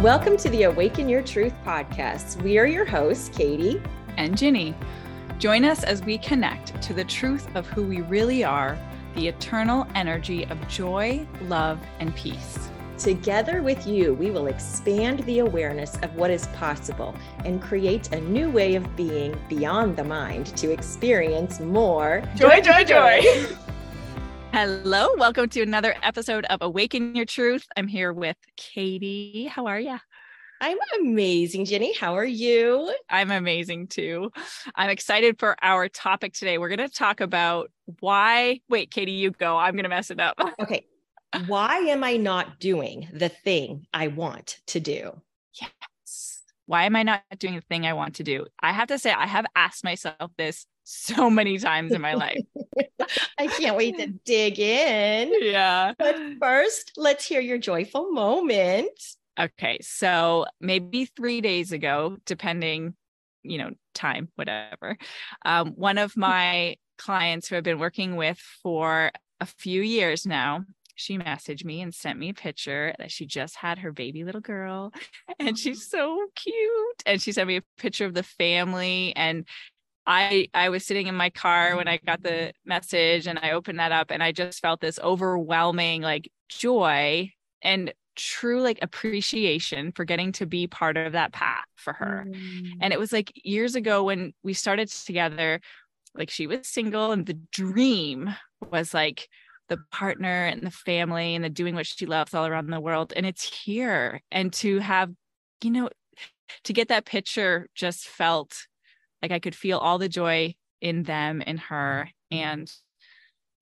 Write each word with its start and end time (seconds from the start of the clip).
Welcome 0.00 0.38
to 0.38 0.48
the 0.48 0.62
Awaken 0.64 1.06
Your 1.06 1.22
Truth 1.22 1.52
podcast. 1.66 2.40
We 2.42 2.58
are 2.58 2.66
your 2.66 2.86
hosts, 2.86 3.28
Katie 3.28 3.80
and 4.16 4.36
Ginny. 4.36 4.74
Join 5.38 5.66
us 5.66 5.84
as 5.84 6.02
we 6.02 6.16
connect 6.16 6.80
to 6.82 6.94
the 6.94 7.04
truth 7.04 7.46
of 7.54 7.66
who 7.68 7.82
we 7.82 8.00
really 8.00 8.42
are, 8.42 8.78
the 9.14 9.28
eternal 9.28 9.86
energy 9.94 10.44
of 10.46 10.66
joy, 10.66 11.24
love, 11.42 11.78
and 12.00 12.16
peace. 12.16 12.70
Together 12.96 13.62
with 13.62 13.86
you, 13.86 14.14
we 14.14 14.30
will 14.30 14.46
expand 14.46 15.20
the 15.20 15.40
awareness 15.40 15.96
of 15.98 16.14
what 16.16 16.30
is 16.30 16.46
possible 16.48 17.14
and 17.44 17.60
create 17.62 18.12
a 18.12 18.20
new 18.22 18.50
way 18.50 18.74
of 18.76 18.96
being 18.96 19.38
beyond 19.50 19.94
the 19.96 20.04
mind 20.04 20.46
to 20.56 20.70
experience 20.72 21.60
more 21.60 22.22
joy, 22.34 22.62
joy, 22.62 22.82
joy. 22.82 23.20
joy. 23.20 23.56
Hello, 24.52 25.08
welcome 25.16 25.48
to 25.48 25.62
another 25.62 25.94
episode 26.02 26.44
of 26.44 26.60
Awaken 26.60 27.14
Your 27.14 27.24
Truth. 27.24 27.66
I'm 27.74 27.88
here 27.88 28.12
with 28.12 28.36
Katie. 28.58 29.46
How 29.46 29.64
are 29.64 29.80
you? 29.80 29.96
I'm 30.60 30.76
amazing, 31.00 31.64
Ginny. 31.64 31.94
How 31.94 32.16
are 32.16 32.24
you? 32.24 32.94
I'm 33.08 33.30
amazing 33.30 33.86
too. 33.86 34.30
I'm 34.74 34.90
excited 34.90 35.38
for 35.38 35.56
our 35.62 35.88
topic 35.88 36.34
today. 36.34 36.58
We're 36.58 36.68
going 36.68 36.86
to 36.86 36.94
talk 36.94 37.22
about 37.22 37.70
why. 38.00 38.60
Wait, 38.68 38.90
Katie, 38.90 39.12
you 39.12 39.30
go. 39.30 39.56
I'm 39.56 39.72
going 39.72 39.84
to 39.84 39.88
mess 39.88 40.10
it 40.10 40.20
up. 40.20 40.38
Okay. 40.60 40.84
Why 41.46 41.78
am 41.78 42.04
I 42.04 42.18
not 42.18 42.60
doing 42.60 43.08
the 43.10 43.30
thing 43.30 43.86
I 43.94 44.08
want 44.08 44.58
to 44.66 44.80
do? 44.80 45.18
Yes. 45.58 46.42
Why 46.66 46.84
am 46.84 46.94
I 46.94 47.04
not 47.04 47.22
doing 47.38 47.54
the 47.54 47.62
thing 47.62 47.86
I 47.86 47.94
want 47.94 48.16
to 48.16 48.22
do? 48.22 48.46
I 48.60 48.72
have 48.72 48.88
to 48.88 48.98
say, 48.98 49.12
I 49.12 49.26
have 49.26 49.46
asked 49.56 49.82
myself 49.82 50.30
this 50.36 50.66
so 50.84 51.30
many 51.30 51.58
times 51.58 51.92
in 51.92 52.00
my 52.00 52.14
life. 52.14 52.42
I 53.38 53.46
can't 53.46 53.76
wait 53.76 53.98
to 53.98 54.08
dig 54.24 54.58
in. 54.58 55.32
Yeah. 55.40 55.92
But 55.98 56.16
first, 56.40 56.92
let's 56.96 57.26
hear 57.26 57.40
your 57.40 57.58
joyful 57.58 58.12
moment. 58.12 58.90
Okay. 59.38 59.78
So 59.80 60.46
maybe 60.60 61.06
three 61.06 61.40
days 61.40 61.72
ago, 61.72 62.16
depending, 62.26 62.94
you 63.42 63.58
know, 63.58 63.70
time, 63.94 64.28
whatever, 64.36 64.96
um, 65.44 65.68
one 65.70 65.98
of 65.98 66.16
my 66.16 66.76
clients 66.98 67.48
who 67.48 67.56
I've 67.56 67.64
been 67.64 67.78
working 67.78 68.16
with 68.16 68.38
for 68.62 69.10
a 69.40 69.46
few 69.46 69.82
years 69.82 70.26
now, 70.26 70.64
she 70.94 71.18
messaged 71.18 71.64
me 71.64 71.80
and 71.80 71.94
sent 71.94 72.18
me 72.18 72.28
a 72.28 72.34
picture 72.34 72.94
that 72.98 73.10
she 73.10 73.26
just 73.26 73.56
had 73.56 73.78
her 73.78 73.92
baby 73.92 74.24
little 74.24 74.40
girl 74.40 74.92
and 75.38 75.58
she's 75.58 75.88
so 75.88 76.26
cute 76.36 77.02
and 77.06 77.20
she 77.20 77.32
sent 77.32 77.48
me 77.48 77.56
a 77.56 77.62
picture 77.78 78.04
of 78.04 78.14
the 78.14 78.22
family 78.22 79.12
and 79.16 79.46
I 80.06 80.48
I 80.52 80.68
was 80.68 80.84
sitting 80.84 81.06
in 81.06 81.14
my 81.14 81.30
car 81.30 81.76
when 81.76 81.88
I 81.88 81.98
got 81.98 82.22
the 82.22 82.52
message 82.64 83.26
and 83.26 83.38
I 83.38 83.52
opened 83.52 83.78
that 83.78 83.92
up 83.92 84.10
and 84.10 84.22
I 84.22 84.32
just 84.32 84.60
felt 84.60 84.80
this 84.80 84.98
overwhelming 84.98 86.02
like 86.02 86.30
joy 86.48 87.30
and 87.62 87.92
true 88.16 88.60
like 88.60 88.78
appreciation 88.82 89.92
for 89.92 90.04
getting 90.04 90.32
to 90.32 90.46
be 90.46 90.66
part 90.66 90.96
of 90.96 91.12
that 91.12 91.32
path 91.32 91.64
for 91.76 91.92
her. 91.92 92.26
Mm. 92.28 92.70
And 92.80 92.92
it 92.92 92.98
was 92.98 93.12
like 93.12 93.32
years 93.44 93.74
ago 93.74 94.04
when 94.04 94.34
we 94.42 94.52
started 94.52 94.88
together 94.88 95.60
like 96.14 96.30
she 96.30 96.46
was 96.46 96.66
single 96.66 97.12
and 97.12 97.26
the 97.26 97.38
dream 97.52 98.34
was 98.70 98.92
like 98.92 99.28
the 99.68 99.78
partner 99.90 100.46
and 100.46 100.62
the 100.62 100.70
family 100.70 101.34
and 101.34 101.44
the 101.44 101.48
doing 101.48 101.74
what 101.74 101.86
she 101.86 102.04
loves 102.06 102.34
all 102.34 102.46
around 102.46 102.68
the 102.68 102.80
world 102.80 103.12
and 103.16 103.24
it's 103.24 103.44
here 103.64 104.20
and 104.30 104.52
to 104.52 104.80
have 104.80 105.10
you 105.62 105.70
know 105.70 105.88
to 106.64 106.72
get 106.74 106.88
that 106.88 107.06
picture 107.06 107.68
just 107.74 108.06
felt 108.06 108.66
like 109.22 109.32
I 109.32 109.38
could 109.38 109.54
feel 109.54 109.78
all 109.78 109.98
the 109.98 110.08
joy 110.08 110.54
in 110.80 111.04
them, 111.04 111.40
in 111.40 111.56
her. 111.56 112.08
And 112.30 112.70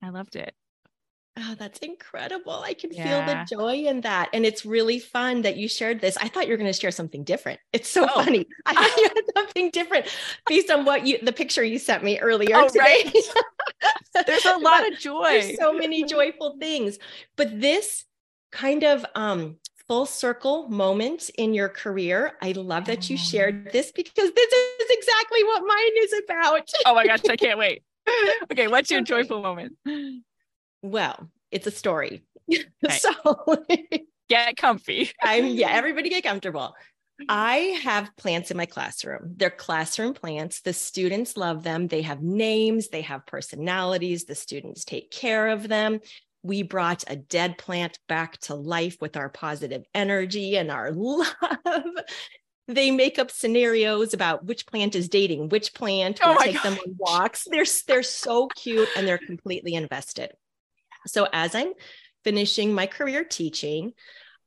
I 0.02 0.08
loved 0.08 0.36
it. 0.36 0.55
Oh, 1.39 1.55
that's 1.58 1.78
incredible. 1.78 2.61
I 2.64 2.75
can 2.75 2.92
yeah. 2.92 3.25
feel 3.25 3.34
the 3.34 3.44
joy 3.56 3.89
in 3.89 4.00
that. 4.00 4.30
And 4.33 4.44
it's 4.44 4.67
really 4.67 4.98
fun 4.98 5.42
that 5.42 5.56
you 5.56 5.69
shared 5.69 6.00
this. 6.00 6.17
I 6.17 6.28
thought 6.28 6.47
you 6.47 6.52
were 6.52 6.58
going 6.58 6.72
to 6.72 6.78
share 6.78 6.91
something 6.91 7.25
different. 7.25 7.61
It's 7.72 7.89
so 7.89 8.05
oh. 8.05 8.25
funny. 8.25 8.47
I 8.67 8.75
thought 8.75 8.97
you 8.97 9.08
had 9.08 9.25
something 9.36 9.70
different 9.70 10.06
based 10.47 10.70
on 10.70 10.84
what 10.84 11.06
you, 11.06 11.19
the 11.22 11.33
picture 11.33 11.62
you 11.62 11.78
sent 11.78 12.02
me 12.02 12.19
earlier 12.19 12.56
oh, 12.56 12.68
today. 12.68 13.02
Right. 13.05 14.24
There's 14.27 14.45
a 14.45 14.58
lot 14.58 14.90
of 14.90 14.98
joy. 14.98 15.40
There's 15.40 15.58
so 15.58 15.73
many 15.73 16.05
joyful 16.05 16.56
things. 16.58 16.98
But 17.36 17.61
this 17.61 18.05
kind 18.51 18.83
of 18.83 19.06
um, 19.14 19.56
full 19.90 20.06
circle 20.06 20.68
moment 20.68 21.30
in 21.36 21.52
your 21.52 21.68
career. 21.68 22.34
I 22.40 22.52
love 22.52 22.84
that 22.84 23.11
you 23.11 23.17
mm-hmm. 23.17 23.24
shared 23.24 23.73
this 23.73 23.90
because 23.90 24.30
this 24.33 24.52
is 24.52 24.86
exactly 24.89 25.42
what 25.42 25.64
mine 25.67 25.92
is 25.98 26.14
about. 26.24 26.70
oh 26.86 26.95
my 26.95 27.05
gosh, 27.05 27.24
I 27.28 27.34
can't 27.34 27.58
wait. 27.58 27.83
Okay, 28.52 28.68
what's 28.68 28.89
your 28.89 29.00
joyful 29.00 29.42
moment? 29.42 29.73
Well, 30.80 31.29
it's 31.50 31.67
a 31.67 31.73
story. 31.73 32.23
Okay. 32.84 32.98
so 32.98 33.64
get 34.29 34.56
comfy. 34.56 35.11
I'm 35.20 35.46
yeah, 35.46 35.70
everybody 35.70 36.08
get 36.08 36.23
comfortable. 36.23 36.74
I 37.29 37.80
have 37.83 38.17
plants 38.17 38.52
in 38.52 38.56
my 38.56 38.67
classroom. 38.67 39.34
They're 39.36 39.50
classroom 39.50 40.14
plants. 40.14 40.61
The 40.61 40.73
students 40.73 41.36
love 41.36 41.64
them. 41.64 41.89
They 41.89 42.02
have 42.02 42.23
names, 42.23 42.89
they 42.89 43.02
have 43.02 43.27
personalities. 43.27 44.24
The 44.24 44.36
students 44.36 44.84
take 44.84 45.11
care 45.11 45.48
of 45.48 45.68
them 45.68 46.00
we 46.42 46.62
brought 46.62 47.05
a 47.06 47.17
dead 47.17 47.58
plant 47.58 47.98
back 48.08 48.39
to 48.39 48.55
life 48.55 48.96
with 49.01 49.17
our 49.17 49.28
positive 49.28 49.84
energy 49.95 50.56
and 50.56 50.70
our 50.70 50.90
love. 50.95 51.27
they 52.68 52.90
make 52.90 53.18
up 53.18 53.30
scenarios 53.30 54.14
about 54.14 54.45
which 54.45 54.64
plant 54.67 54.95
is 54.95 55.08
dating 55.08 55.48
which 55.48 55.74
plant 55.74 56.20
oh 56.23 56.33
will 56.33 56.39
take 56.39 56.62
them 56.62 56.74
on 56.74 56.96
walks. 56.98 57.46
They're 57.50 57.64
they're 57.86 58.02
so 58.02 58.46
cute 58.48 58.89
and 58.96 59.06
they're 59.06 59.18
completely 59.18 59.74
invested. 59.74 60.30
So 61.06 61.27
as 61.33 61.55
I'm 61.55 61.73
finishing 62.24 62.74
my 62.74 62.86
career 62.86 63.24
teaching, 63.24 63.92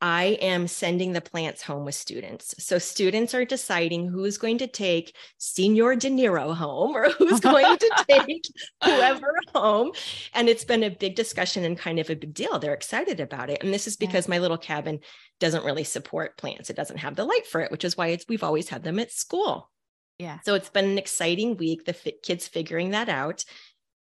I 0.04 0.38
am 0.42 0.68
sending 0.68 1.14
the 1.14 1.22
plants 1.22 1.62
home 1.62 1.86
with 1.86 1.96
students. 1.96 2.54
So 2.60 2.78
students 2.78 3.34
are 3.34 3.46
deciding 3.46 4.10
who's 4.10 4.38
going 4.38 4.58
to 4.58 4.68
take 4.68 5.16
Señor 5.40 5.98
De 5.98 6.10
Niro 6.10 6.54
home 6.54 6.94
or 6.94 7.10
who's 7.12 7.40
going 7.40 7.78
to 7.78 8.06
take 8.10 8.44
whoever 8.84 9.34
home. 9.56 9.94
And 10.34 10.50
it's 10.50 10.66
been 10.66 10.84
a 10.84 10.90
big 10.90 11.16
discussion 11.16 11.64
and 11.64 11.78
kind 11.78 12.00
of 12.00 12.10
a 12.10 12.18
big 12.18 12.34
deal. 12.34 12.60
They're 12.60 12.74
excited 12.74 13.22
about 13.22 13.50
it. 13.50 13.64
And 13.64 13.74
this 13.74 13.88
is 13.88 13.96
because 13.96 14.26
yeah. 14.26 14.32
my 14.32 14.40
little 14.40 14.58
cabin 14.58 15.00
doesn't 15.40 15.64
really 15.64 15.86
support 15.86 16.38
plants. 16.38 16.70
It 16.70 16.76
doesn't 16.76 16.98
have 16.98 17.16
the 17.16 17.24
light 17.24 17.48
for 17.48 17.62
it, 17.62 17.72
which 17.72 17.86
is 17.86 17.96
why 17.96 18.08
it's 18.08 18.26
we've 18.28 18.44
always 18.44 18.68
had 18.68 18.84
them 18.84 19.00
at 19.00 19.10
school. 19.10 19.72
Yeah. 20.20 20.40
So 20.44 20.54
it's 20.56 20.70
been 20.70 20.84
an 20.84 20.98
exciting 20.98 21.56
week, 21.56 21.86
the 21.86 21.94
kids 22.22 22.46
figuring 22.46 22.90
that 22.90 23.08
out. 23.08 23.46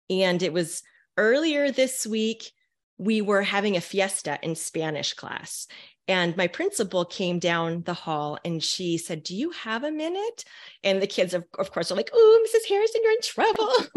And 0.08 0.42
it 0.42 0.54
was 0.54 0.82
earlier 1.18 1.70
this 1.70 2.06
week 2.06 2.52
we 3.00 3.22
were 3.22 3.40
having 3.40 3.76
a 3.78 3.80
fiesta 3.80 4.38
in 4.42 4.54
Spanish 4.54 5.14
class. 5.14 5.66
And 6.06 6.36
my 6.36 6.48
principal 6.48 7.06
came 7.06 7.38
down 7.38 7.82
the 7.82 7.94
hall 7.94 8.36
and 8.44 8.62
she 8.62 8.98
said, 8.98 9.22
Do 9.22 9.34
you 9.34 9.50
have 9.52 9.84
a 9.84 9.90
minute? 9.90 10.44
And 10.84 11.00
the 11.00 11.06
kids, 11.06 11.32
of, 11.32 11.44
of 11.58 11.72
course, 11.72 11.90
are 11.90 11.94
like, 11.94 12.10
Oh, 12.12 12.46
Mrs. 12.46 12.68
Harrison, 12.68 13.00
you're 13.02 13.12
in 13.12 13.22
trouble. 13.22 13.68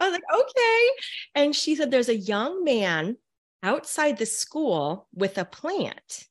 I 0.00 0.08
was 0.08 0.12
like, 0.12 0.22
Okay. 0.34 0.88
And 1.34 1.54
she 1.54 1.76
said, 1.76 1.90
There's 1.90 2.08
a 2.08 2.16
young 2.16 2.64
man 2.64 3.18
outside 3.62 4.16
the 4.16 4.26
school 4.26 5.06
with 5.12 5.36
a 5.36 5.44
plant. 5.44 6.26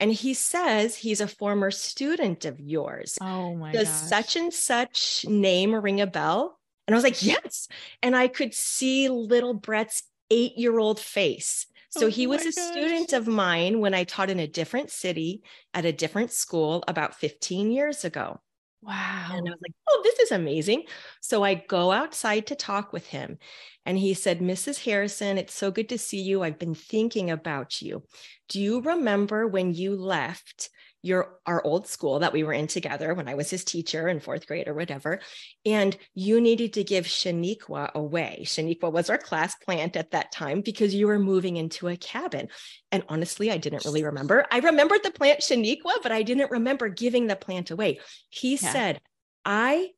And 0.00 0.10
he 0.10 0.32
says 0.32 0.96
he's 0.96 1.20
a 1.20 1.28
former 1.28 1.70
student 1.70 2.46
of 2.46 2.58
yours. 2.58 3.18
Oh 3.20 3.54
my 3.54 3.72
Does 3.72 3.88
gosh. 3.88 4.08
such 4.08 4.36
and 4.36 4.52
such 4.52 5.26
name 5.28 5.74
ring 5.74 6.00
a 6.00 6.06
bell? 6.06 6.58
And 6.86 6.94
I 6.94 6.96
was 6.96 7.04
like, 7.04 7.22
yes. 7.22 7.68
And 8.02 8.16
I 8.16 8.28
could 8.28 8.54
see 8.54 9.08
little 9.08 9.54
Brett's 9.54 10.02
eight 10.32 10.56
year 10.56 10.78
old 10.78 10.98
face. 10.98 11.66
So 11.90 12.06
oh 12.06 12.10
he 12.10 12.26
was 12.26 12.40
a 12.42 12.52
gosh. 12.52 12.70
student 12.70 13.12
of 13.12 13.26
mine 13.26 13.80
when 13.80 13.92
I 13.92 14.04
taught 14.04 14.30
in 14.30 14.40
a 14.40 14.46
different 14.46 14.90
city 14.90 15.42
at 15.74 15.84
a 15.84 15.92
different 15.92 16.32
school 16.32 16.82
about 16.88 17.14
15 17.14 17.70
years 17.70 18.04
ago. 18.04 18.40
Wow. 18.80 19.28
And 19.30 19.46
I 19.46 19.50
was 19.50 19.60
like, 19.62 19.74
oh, 19.88 20.00
this 20.02 20.18
is 20.18 20.32
amazing. 20.32 20.84
So 21.20 21.44
I 21.44 21.54
go 21.54 21.92
outside 21.92 22.46
to 22.48 22.56
talk 22.56 22.92
with 22.92 23.06
him. 23.06 23.38
And 23.84 23.98
he 23.98 24.14
said, 24.14 24.40
Mrs. 24.40 24.84
Harrison, 24.84 25.38
it's 25.38 25.54
so 25.54 25.70
good 25.70 25.88
to 25.90 25.98
see 25.98 26.20
you. 26.20 26.42
I've 26.42 26.58
been 26.58 26.74
thinking 26.74 27.30
about 27.30 27.82
you. 27.82 28.02
Do 28.48 28.60
you 28.60 28.80
remember 28.80 29.46
when 29.46 29.74
you 29.74 29.94
left 29.94 30.70
your 31.02 31.38
our 31.46 31.64
old 31.64 31.86
school 31.86 32.20
that 32.20 32.32
we 32.32 32.44
were 32.44 32.52
in 32.52 32.68
together 32.68 33.12
when 33.12 33.28
I 33.28 33.34
was 33.34 33.50
his 33.50 33.64
teacher 33.64 34.08
in 34.08 34.20
fourth 34.20 34.46
grade 34.46 34.68
or 34.68 34.74
whatever, 34.74 35.20
and 35.66 35.96
you 36.14 36.40
needed 36.40 36.72
to 36.74 36.84
give 36.84 37.04
Shaniqua 37.06 37.92
away. 37.92 38.42
Shaniqua 38.44 38.92
was 38.92 39.10
our 39.10 39.18
class 39.18 39.54
plant 39.56 39.96
at 39.96 40.12
that 40.12 40.32
time 40.32 40.60
because 40.60 40.94
you 40.94 41.08
were 41.08 41.18
moving 41.18 41.56
into 41.56 41.88
a 41.88 41.96
cabin. 41.96 42.48
And 42.90 43.02
honestly, 43.08 43.50
I 43.50 43.56
didn't 43.56 43.84
really 43.84 44.04
remember. 44.04 44.46
I 44.50 44.60
remembered 44.60 45.02
the 45.02 45.10
plant 45.10 45.40
Shaniqua, 45.40 46.02
but 46.02 46.12
I 46.12 46.22
didn't 46.22 46.50
remember 46.50 46.88
giving 46.88 47.26
the 47.26 47.36
plant 47.36 47.70
away. 47.70 48.00
He 48.28 48.52
yeah. 48.52 48.72
said, 48.72 49.00
I 49.44 49.90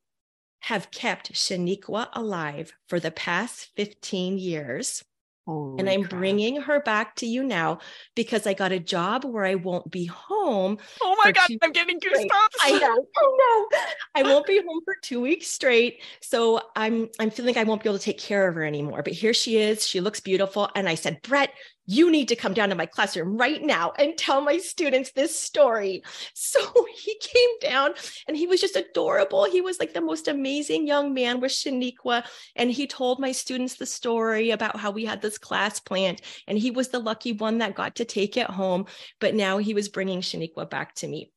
have 0.61 0.89
kept 0.89 1.33
Shaniqua 1.33 2.07
alive 2.13 2.73
for 2.87 2.99
the 2.99 3.11
past 3.11 3.69
15 3.75 4.39
years 4.39 5.03
Holy 5.45 5.79
and 5.79 5.89
I'm 5.89 6.01
crap. 6.01 6.09
bringing 6.09 6.61
her 6.61 6.79
back 6.81 7.15
to 7.17 7.25
you 7.27 7.43
now 7.43 7.79
because 8.15 8.47
I 8.47 8.53
got 8.53 8.71
a 8.71 8.79
job 8.79 9.25
where 9.25 9.45
I 9.45 9.55
won't 9.55 9.91
be 9.91 10.05
home. 10.05 10.77
Oh 11.01 11.15
my 11.23 11.31
God, 11.31 11.49
I'm 11.61 11.71
getting 11.71 11.99
goosebumps. 11.99 12.55
I 12.61 12.79
know. 12.79 13.05
Oh 13.17 13.67
no. 13.71 13.79
I 14.15 14.23
won't 14.23 14.45
be 14.45 14.57
home 14.57 14.81
for 14.83 14.95
two 15.01 15.21
weeks 15.21 15.47
straight. 15.47 16.01
So 16.21 16.61
I'm 16.75 17.09
I'm 17.19 17.29
feeling 17.29 17.53
like 17.55 17.63
I 17.63 17.67
won't 17.67 17.83
be 17.83 17.89
able 17.89 17.99
to 17.99 18.03
take 18.03 18.19
care 18.19 18.47
of 18.47 18.55
her 18.55 18.63
anymore. 18.63 19.03
But 19.03 19.13
here 19.13 19.33
she 19.33 19.57
is. 19.57 19.85
She 19.85 20.01
looks 20.01 20.19
beautiful. 20.19 20.69
And 20.75 20.89
I 20.89 20.95
said, 20.95 21.21
Brett, 21.21 21.51
you 21.85 22.11
need 22.11 22.27
to 22.29 22.35
come 22.35 22.53
down 22.53 22.69
to 22.69 22.75
my 22.75 22.85
classroom 22.85 23.37
right 23.37 23.61
now 23.61 23.93
and 23.97 24.17
tell 24.17 24.41
my 24.41 24.57
students 24.57 25.11
this 25.11 25.37
story. 25.39 26.03
So 26.33 26.59
he 26.95 27.17
came 27.19 27.59
down 27.61 27.93
and 28.27 28.35
he 28.35 28.47
was 28.47 28.61
just 28.61 28.75
adorable. 28.75 29.45
He 29.45 29.61
was 29.61 29.79
like 29.79 29.93
the 29.93 30.01
most 30.01 30.27
amazing 30.27 30.87
young 30.87 31.13
man 31.13 31.39
with 31.39 31.51
Shaniqua. 31.51 32.25
And 32.55 32.71
he 32.71 32.87
told 32.87 33.19
my 33.19 33.31
students 33.31 33.75
the 33.75 33.85
story 33.85 34.51
about 34.51 34.77
how 34.77 34.91
we 34.91 35.05
had 35.05 35.21
this 35.21 35.37
class 35.37 35.79
plant 35.79 36.21
and 36.47 36.57
he 36.57 36.71
was 36.71 36.89
the 36.89 36.99
lucky 36.99 37.33
one 37.33 37.59
that 37.59 37.75
got 37.75 37.95
to 37.95 38.05
take 38.05 38.37
it 38.37 38.49
home. 38.49 38.85
But 39.19 39.35
now 39.35 39.57
he 39.57 39.73
was 39.73 39.89
bringing 39.89 40.21
Shaniqua 40.21 40.69
back 40.69 40.95
to 40.95 41.07
me 41.07 41.31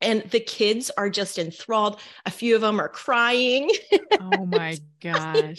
and 0.00 0.22
the 0.30 0.40
kids 0.40 0.90
are 0.96 1.10
just 1.10 1.38
enthralled. 1.38 2.00
A 2.26 2.30
few 2.30 2.54
of 2.54 2.60
them 2.60 2.80
are 2.80 2.88
crying. 2.88 3.70
Oh 4.20 4.46
my 4.46 4.76
gosh. 5.00 5.56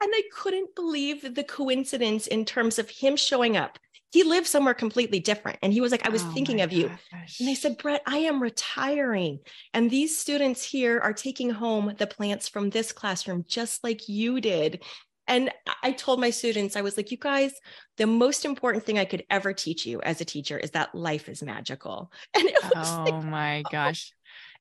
I 0.00 0.22
couldn't 0.32 0.74
believe 0.74 1.34
the 1.34 1.44
coincidence 1.44 2.26
in 2.26 2.44
terms 2.44 2.78
of 2.78 2.88
him 2.90 3.16
showing 3.16 3.56
up. 3.56 3.78
He 4.12 4.24
lived 4.24 4.48
somewhere 4.48 4.74
completely 4.74 5.20
different. 5.20 5.58
And 5.62 5.72
he 5.72 5.80
was 5.80 5.92
like, 5.92 6.04
I 6.04 6.10
was 6.10 6.24
oh 6.24 6.32
thinking 6.32 6.62
of 6.62 6.70
gosh. 6.70 6.78
you. 6.78 6.90
And 7.38 7.48
I 7.48 7.54
said, 7.54 7.78
Brett, 7.78 8.02
I 8.06 8.18
am 8.18 8.42
retiring. 8.42 9.38
And 9.72 9.88
these 9.88 10.18
students 10.18 10.64
here 10.64 10.98
are 10.98 11.12
taking 11.12 11.50
home 11.50 11.94
the 11.96 12.08
plants 12.08 12.48
from 12.48 12.70
this 12.70 12.90
classroom, 12.90 13.44
just 13.46 13.84
like 13.84 14.08
you 14.08 14.40
did. 14.40 14.82
And 15.30 15.48
I 15.84 15.92
told 15.92 16.18
my 16.18 16.30
students, 16.30 16.74
I 16.74 16.80
was 16.80 16.96
like, 16.96 17.12
you 17.12 17.16
guys, 17.16 17.52
the 17.98 18.06
most 18.06 18.44
important 18.44 18.84
thing 18.84 18.98
I 18.98 19.04
could 19.04 19.22
ever 19.30 19.52
teach 19.52 19.86
you 19.86 20.02
as 20.02 20.20
a 20.20 20.24
teacher 20.24 20.58
is 20.58 20.72
that 20.72 20.92
life 20.92 21.28
is 21.28 21.40
magical. 21.40 22.12
And 22.34 22.46
it 22.48 22.62
was 22.74 22.90
oh 22.90 23.04
like, 23.04 23.24
my 23.24 23.60
oh, 23.60 23.70
gosh. 23.70 24.12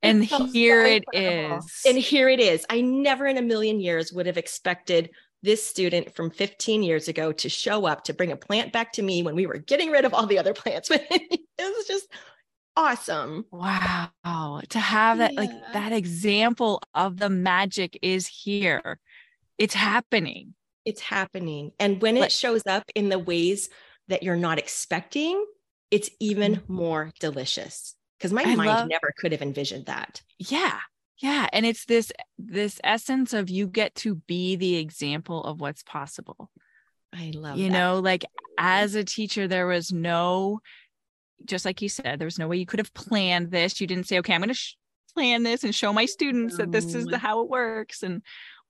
And 0.03 0.23
here 0.23 0.85
so 0.85 0.91
it 0.91 1.03
is. 1.11 1.81
And 1.87 1.97
here 1.97 2.29
it 2.29 2.39
is. 2.39 2.67
I 2.69 2.81
never 2.81 3.25
in 3.25 3.37
a 3.37 3.41
million 3.41 3.79
years 3.79 4.13
would 4.13 4.27
have 4.27 4.37
expected 4.37 5.09
this 5.41 5.65
student 5.65 6.13
from 6.15 6.29
15 6.29 6.83
years 6.83 7.07
ago 7.07 7.31
to 7.31 7.49
show 7.49 7.87
up 7.87 8.03
to 8.03 8.13
bring 8.13 8.31
a 8.31 8.37
plant 8.37 8.71
back 8.71 8.93
to 8.93 9.01
me 9.01 9.23
when 9.23 9.35
we 9.35 9.47
were 9.47 9.57
getting 9.57 9.89
rid 9.89 10.05
of 10.05 10.13
all 10.13 10.27
the 10.27 10.37
other 10.37 10.53
plants. 10.53 10.91
it 10.93 11.41
was 11.57 11.87
just 11.87 12.07
awesome. 12.75 13.45
Wow. 13.51 14.61
To 14.69 14.79
have 14.79 15.17
that, 15.17 15.33
yeah. 15.33 15.39
like 15.39 15.73
that 15.73 15.93
example 15.93 16.83
of 16.93 17.17
the 17.17 17.29
magic 17.29 17.97
is 18.03 18.27
here. 18.27 18.99
It's 19.57 19.73
happening 19.73 20.53
it's 20.89 21.01
happening. 21.01 21.71
And 21.79 22.01
when 22.01 22.17
it 22.17 22.31
shows 22.31 22.63
up 22.67 22.83
in 22.95 23.09
the 23.09 23.19
ways 23.19 23.69
that 24.09 24.23
you're 24.23 24.35
not 24.35 24.59
expecting, 24.59 25.45
it's 25.91 26.09
even 26.19 26.55
mm-hmm. 26.55 26.73
more 26.73 27.11
delicious 27.19 27.95
because 28.17 28.33
my 28.33 28.43
I 28.43 28.55
mind 28.55 28.69
love, 28.69 28.89
never 28.89 29.13
could 29.17 29.31
have 29.31 29.41
envisioned 29.41 29.85
that. 29.85 30.21
Yeah. 30.37 30.79
Yeah. 31.19 31.47
And 31.53 31.65
it's 31.65 31.85
this 31.85 32.11
this 32.37 32.79
essence 32.83 33.33
of 33.33 33.49
you 33.49 33.67
get 33.67 33.95
to 33.95 34.15
be 34.15 34.55
the 34.55 34.75
example 34.75 35.43
of 35.43 35.61
what's 35.61 35.83
possible. 35.83 36.49
I 37.13 37.31
love 37.33 37.57
you 37.57 37.69
that. 37.69 37.73
know, 37.73 37.99
like 37.99 38.25
as 38.57 38.95
a 38.95 39.03
teacher, 39.03 39.47
there 39.47 39.67
was 39.67 39.91
no, 39.91 40.59
just 41.45 41.65
like 41.65 41.81
you 41.81 41.89
said, 41.89 42.19
there 42.19 42.25
was 42.25 42.39
no 42.39 42.47
way 42.47 42.57
you 42.57 42.65
could 42.65 42.79
have 42.79 42.93
planned 42.93 43.51
this. 43.51 43.81
You 43.81 43.87
didn't 43.87 44.07
say, 44.07 44.19
okay, 44.19 44.33
I'm 44.33 44.41
going 44.41 44.49
to 44.49 44.53
sh- 44.53 44.75
plan 45.13 45.43
this 45.43 45.63
and 45.63 45.73
show 45.73 45.91
my 45.91 46.05
students 46.05 46.57
that 46.57 46.71
this 46.71 46.93
is 46.93 47.05
the 47.05 47.17
how 47.17 47.41
it 47.41 47.49
works. 47.49 48.03
And 48.03 48.21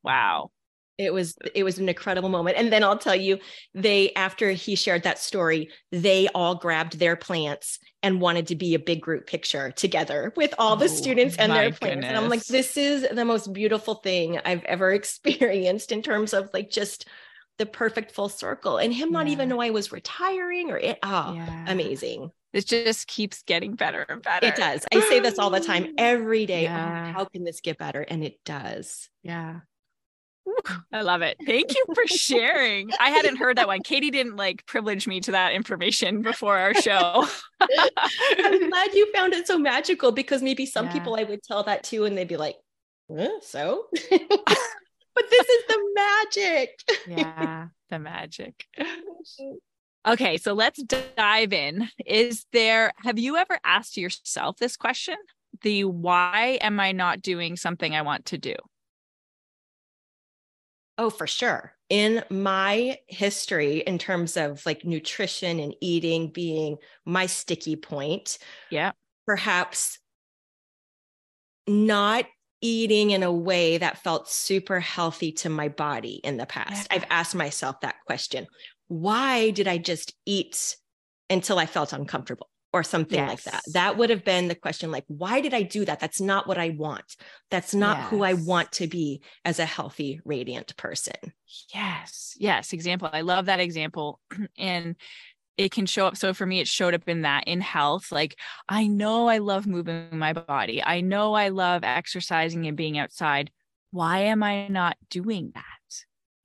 wow, 0.03 0.51
it 0.99 1.13
was 1.13 1.35
it 1.55 1.63
was 1.63 1.79
an 1.79 1.89
incredible 1.89 2.29
moment 2.29 2.57
and 2.57 2.71
then 2.71 2.83
i'll 2.83 2.97
tell 2.97 3.15
you 3.15 3.39
they 3.73 4.13
after 4.13 4.51
he 4.51 4.75
shared 4.75 5.03
that 5.03 5.17
story 5.17 5.69
they 5.91 6.27
all 6.35 6.55
grabbed 6.55 6.99
their 6.99 7.15
plants 7.15 7.79
and 8.03 8.21
wanted 8.21 8.47
to 8.47 8.55
be 8.55 8.75
a 8.75 8.79
big 8.79 9.01
group 9.01 9.25
picture 9.25 9.71
together 9.71 10.33
with 10.35 10.53
all 10.59 10.75
the 10.75 10.85
oh, 10.85 10.89
students 10.89 11.37
and 11.37 11.51
their 11.51 11.71
plants 11.71 11.79
goodness. 11.79 12.05
and 12.05 12.17
i'm 12.17 12.29
like 12.29 12.43
this 12.45 12.77
is 12.77 13.07
the 13.11 13.25
most 13.25 13.51
beautiful 13.53 13.95
thing 13.95 14.39
i've 14.45 14.63
ever 14.65 14.91
experienced 14.93 15.91
in 15.91 16.01
terms 16.01 16.33
of 16.33 16.49
like 16.53 16.69
just 16.69 17.07
the 17.57 17.65
perfect 17.65 18.11
full 18.11 18.29
circle 18.29 18.77
and 18.77 18.93
him 18.93 19.11
not 19.11 19.27
even 19.27 19.49
know 19.49 19.61
i 19.61 19.69
was 19.69 19.91
retiring 19.91 20.69
or 20.69 20.77
it 20.77 20.99
oh 21.01 21.33
yeah. 21.33 21.65
amazing 21.67 22.29
it 22.51 22.65
just 22.65 23.07
keeps 23.07 23.43
getting 23.43 23.75
better 23.75 24.03
and 24.09 24.23
better. 24.23 24.47
It 24.47 24.55
does. 24.55 24.83
I 24.91 25.01
say 25.01 25.19
this 25.19 25.37
all 25.37 25.51
the 25.51 25.59
time 25.59 25.93
every 25.99 26.47
day. 26.47 26.61
Oh, 26.61 26.71
yeah. 26.71 27.05
Oh, 27.09 27.13
how 27.13 27.25
can 27.25 27.43
this 27.43 27.61
get 27.61 27.77
better? 27.77 28.01
And 28.01 28.23
it 28.23 28.43
does. 28.43 29.07
Yeah. 29.21 29.59
I 30.93 31.01
love 31.01 31.21
it. 31.21 31.37
Thank 31.45 31.75
you 31.75 31.85
for 31.93 32.05
sharing. 32.07 32.91
I 32.99 33.09
hadn't 33.09 33.37
heard 33.37 33.57
that 33.57 33.67
one. 33.67 33.81
Katie 33.81 34.11
didn't 34.11 34.35
like 34.35 34.65
privilege 34.65 35.07
me 35.07 35.19
to 35.21 35.31
that 35.31 35.53
information 35.53 36.21
before 36.21 36.57
our 36.57 36.73
show. 36.73 37.27
I'm 37.61 38.69
glad 38.69 38.93
you 38.93 39.11
found 39.13 39.33
it 39.33 39.47
so 39.47 39.57
magical 39.57 40.11
because 40.11 40.41
maybe 40.41 40.65
some 40.65 40.85
yeah. 40.85 40.93
people 40.93 41.15
I 41.15 41.23
would 41.23 41.43
tell 41.43 41.63
that 41.63 41.83
to 41.85 42.05
and 42.05 42.17
they'd 42.17 42.27
be 42.27 42.37
like, 42.37 42.55
eh, 43.17 43.27
so? 43.41 43.85
but 43.91 45.25
this 45.29 45.49
is 45.49 45.63
the 45.67 45.79
magic. 45.95 46.79
yeah, 47.07 47.67
the 47.89 47.99
magic. 47.99 48.65
Okay, 50.07 50.37
so 50.37 50.53
let's 50.53 50.81
dive 50.81 51.53
in. 51.53 51.89
Is 52.05 52.45
there, 52.53 52.93
have 53.03 53.19
you 53.19 53.35
ever 53.35 53.59
asked 53.63 53.97
yourself 53.97 54.57
this 54.57 54.77
question? 54.77 55.15
The 55.61 55.83
why 55.83 56.57
am 56.61 56.79
I 56.79 56.93
not 56.93 57.21
doing 57.21 57.57
something 57.57 57.93
I 57.93 58.01
want 58.01 58.27
to 58.27 58.37
do? 58.37 58.55
Oh, 60.99 61.09
for 61.09 61.27
sure. 61.27 61.73
In 61.87 62.25
my 62.29 62.97
history, 63.07 63.77
in 63.79 63.97
terms 63.97 64.35
of 64.35 64.65
like 64.65 64.83
nutrition 64.83 65.61
and 65.61 65.73
eating 65.79 66.27
being 66.27 66.75
my 67.05 67.25
sticky 67.25 67.77
point. 67.77 68.37
Yeah. 68.69 68.91
Perhaps 69.25 69.97
not 71.65 72.25
eating 72.59 73.11
in 73.11 73.23
a 73.23 73.31
way 73.31 73.77
that 73.77 74.03
felt 74.03 74.29
super 74.29 74.81
healthy 74.81 75.31
to 75.31 75.49
my 75.49 75.69
body 75.69 76.19
in 76.21 76.35
the 76.35 76.45
past. 76.45 76.89
Yeah. 76.91 76.97
I've 76.97 77.05
asked 77.09 77.33
myself 77.33 77.79
that 77.79 77.95
question. 78.05 78.45
Why 78.89 79.51
did 79.51 79.69
I 79.69 79.77
just 79.77 80.13
eat 80.25 80.75
until 81.29 81.59
I 81.59 81.65
felt 81.65 81.93
uncomfortable? 81.93 82.49
Or 82.71 82.83
something 82.83 83.17
yes. 83.17 83.29
like 83.29 83.43
that. 83.43 83.63
That 83.73 83.97
would 83.97 84.09
have 84.09 84.23
been 84.23 84.47
the 84.47 84.55
question 84.55 84.91
like, 84.91 85.05
why 85.07 85.41
did 85.41 85.53
I 85.53 85.63
do 85.63 85.85
that? 85.85 85.99
That's 85.99 86.21
not 86.21 86.47
what 86.47 86.57
I 86.57 86.69
want. 86.69 87.15
That's 87.49 87.73
not 87.73 87.97
yes. 87.97 88.09
who 88.09 88.23
I 88.23 88.33
want 88.33 88.71
to 88.73 88.87
be 88.87 89.21
as 89.43 89.59
a 89.59 89.65
healthy, 89.65 90.21
radiant 90.23 90.75
person. 90.77 91.15
Yes. 91.73 92.35
Yes. 92.37 92.73
Example. 92.73 93.09
I 93.11 93.21
love 93.21 93.47
that 93.47 93.59
example. 93.59 94.19
and 94.57 94.95
it 95.57 95.71
can 95.71 95.85
show 95.85 96.07
up. 96.07 96.15
So 96.15 96.33
for 96.33 96.45
me, 96.45 96.59
it 96.59 96.67
showed 96.67 96.93
up 96.93 97.07
in 97.07 97.23
that 97.23 97.45
in 97.47 97.59
health. 97.59 98.11
Like, 98.11 98.37
I 98.69 98.87
know 98.87 99.27
I 99.27 99.39
love 99.39 99.67
moving 99.67 100.07
my 100.11 100.33
body. 100.33 100.81
I 100.81 101.01
know 101.01 101.33
I 101.33 101.49
love 101.49 101.83
exercising 101.83 102.65
and 102.65 102.77
being 102.77 102.97
outside. 102.97 103.51
Why 103.91 104.19
am 104.19 104.43
I 104.43 104.67
not 104.67 104.95
doing 105.09 105.51
that? 105.55 105.78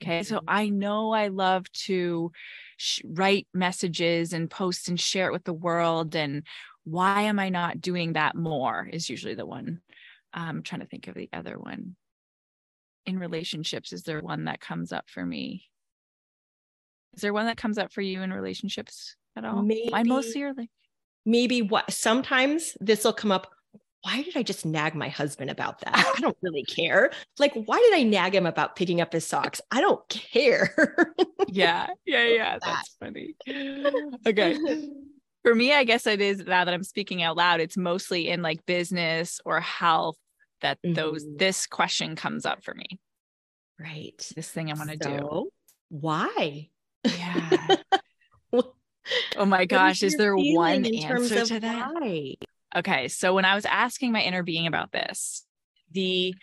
Okay. 0.04 0.22
So 0.22 0.36
mm-hmm. 0.36 0.44
I 0.48 0.68
know 0.68 1.12
I 1.12 1.28
love 1.28 1.70
to 1.72 2.32
sh- 2.76 3.00
write 3.04 3.46
messages 3.54 4.32
and 4.32 4.50
post 4.50 4.88
and 4.88 5.00
share 5.00 5.28
it 5.28 5.32
with 5.32 5.44
the 5.44 5.52
world. 5.52 6.14
And 6.14 6.42
why 6.84 7.22
am 7.22 7.38
I 7.38 7.48
not 7.48 7.80
doing 7.80 8.12
that 8.12 8.36
more? 8.36 8.88
Is 8.92 9.08
usually 9.08 9.34
the 9.34 9.46
one. 9.46 9.80
I'm 10.32 10.62
trying 10.62 10.80
to 10.80 10.86
think 10.86 11.08
of 11.08 11.14
the 11.14 11.30
other 11.32 11.58
one. 11.58 11.96
In 13.06 13.18
relationships, 13.18 13.92
is 13.92 14.02
there 14.02 14.20
one 14.20 14.44
that 14.44 14.60
comes 14.60 14.92
up 14.92 15.08
for 15.08 15.24
me? 15.24 15.64
Is 17.14 17.22
there 17.22 17.32
one 17.32 17.46
that 17.46 17.56
comes 17.56 17.78
up 17.78 17.92
for 17.92 18.00
you 18.00 18.22
in 18.22 18.32
relationships 18.32 19.16
at 19.36 19.44
all? 19.44 19.62
Maybe, 19.62 19.90
I 19.92 20.02
mostly 20.02 20.42
are 20.42 20.52
like 20.52 20.70
maybe 21.24 21.62
what 21.62 21.90
sometimes 21.92 22.76
this 22.80 23.04
will 23.04 23.12
come 23.12 23.30
up 23.30 23.50
why 24.04 24.20
did 24.20 24.36
I 24.36 24.42
just 24.42 24.66
nag 24.66 24.94
my 24.94 25.08
husband 25.08 25.50
about 25.50 25.80
that? 25.80 26.12
I 26.16 26.20
don't 26.20 26.36
really 26.42 26.62
care. 26.62 27.10
Like, 27.38 27.54
why 27.54 27.78
did 27.78 27.94
I 27.94 28.02
nag 28.02 28.34
him 28.34 28.44
about 28.44 28.76
picking 28.76 29.00
up 29.00 29.14
his 29.14 29.26
socks? 29.26 29.62
I 29.70 29.80
don't 29.80 30.06
care. 30.10 30.74
yeah. 31.48 31.86
Yeah. 32.04 32.26
Yeah. 32.26 32.58
That's 32.62 32.96
funny. 33.00 33.34
Okay. 34.26 34.58
For 35.42 35.54
me, 35.54 35.72
I 35.72 35.84
guess 35.84 36.06
it 36.06 36.20
is 36.20 36.40
now 36.40 36.66
that 36.66 36.74
I'm 36.74 36.82
speaking 36.82 37.22
out 37.22 37.36
loud, 37.36 37.60
it's 37.60 37.78
mostly 37.78 38.28
in 38.28 38.42
like 38.42 38.64
business 38.66 39.40
or 39.44 39.60
health 39.60 40.16
that 40.60 40.78
those 40.82 41.24
mm-hmm. 41.24 41.36
this 41.36 41.66
question 41.66 42.16
comes 42.16 42.46
up 42.46 42.64
for 42.64 42.72
me. 42.72 42.86
Right. 43.78 44.26
This 44.34 44.50
thing 44.50 44.70
I 44.70 44.74
want 44.74 44.90
to 44.90 44.98
so, 45.02 45.18
do. 45.18 45.50
Why? 45.90 46.70
Yeah. 47.04 47.76
oh 49.36 49.44
my 49.44 49.66
gosh, 49.66 50.02
is 50.02 50.16
there 50.16 50.34
one 50.34 50.86
answer 50.86 51.44
to 51.44 51.60
that? 51.60 51.90
Why? 51.92 52.36
Okay. 52.76 53.08
So 53.08 53.34
when 53.34 53.44
I 53.44 53.54
was 53.54 53.64
asking 53.64 54.12
my 54.12 54.20
inner 54.20 54.42
being 54.42 54.66
about 54.66 54.92
this, 54.92 55.46
the 55.92 56.34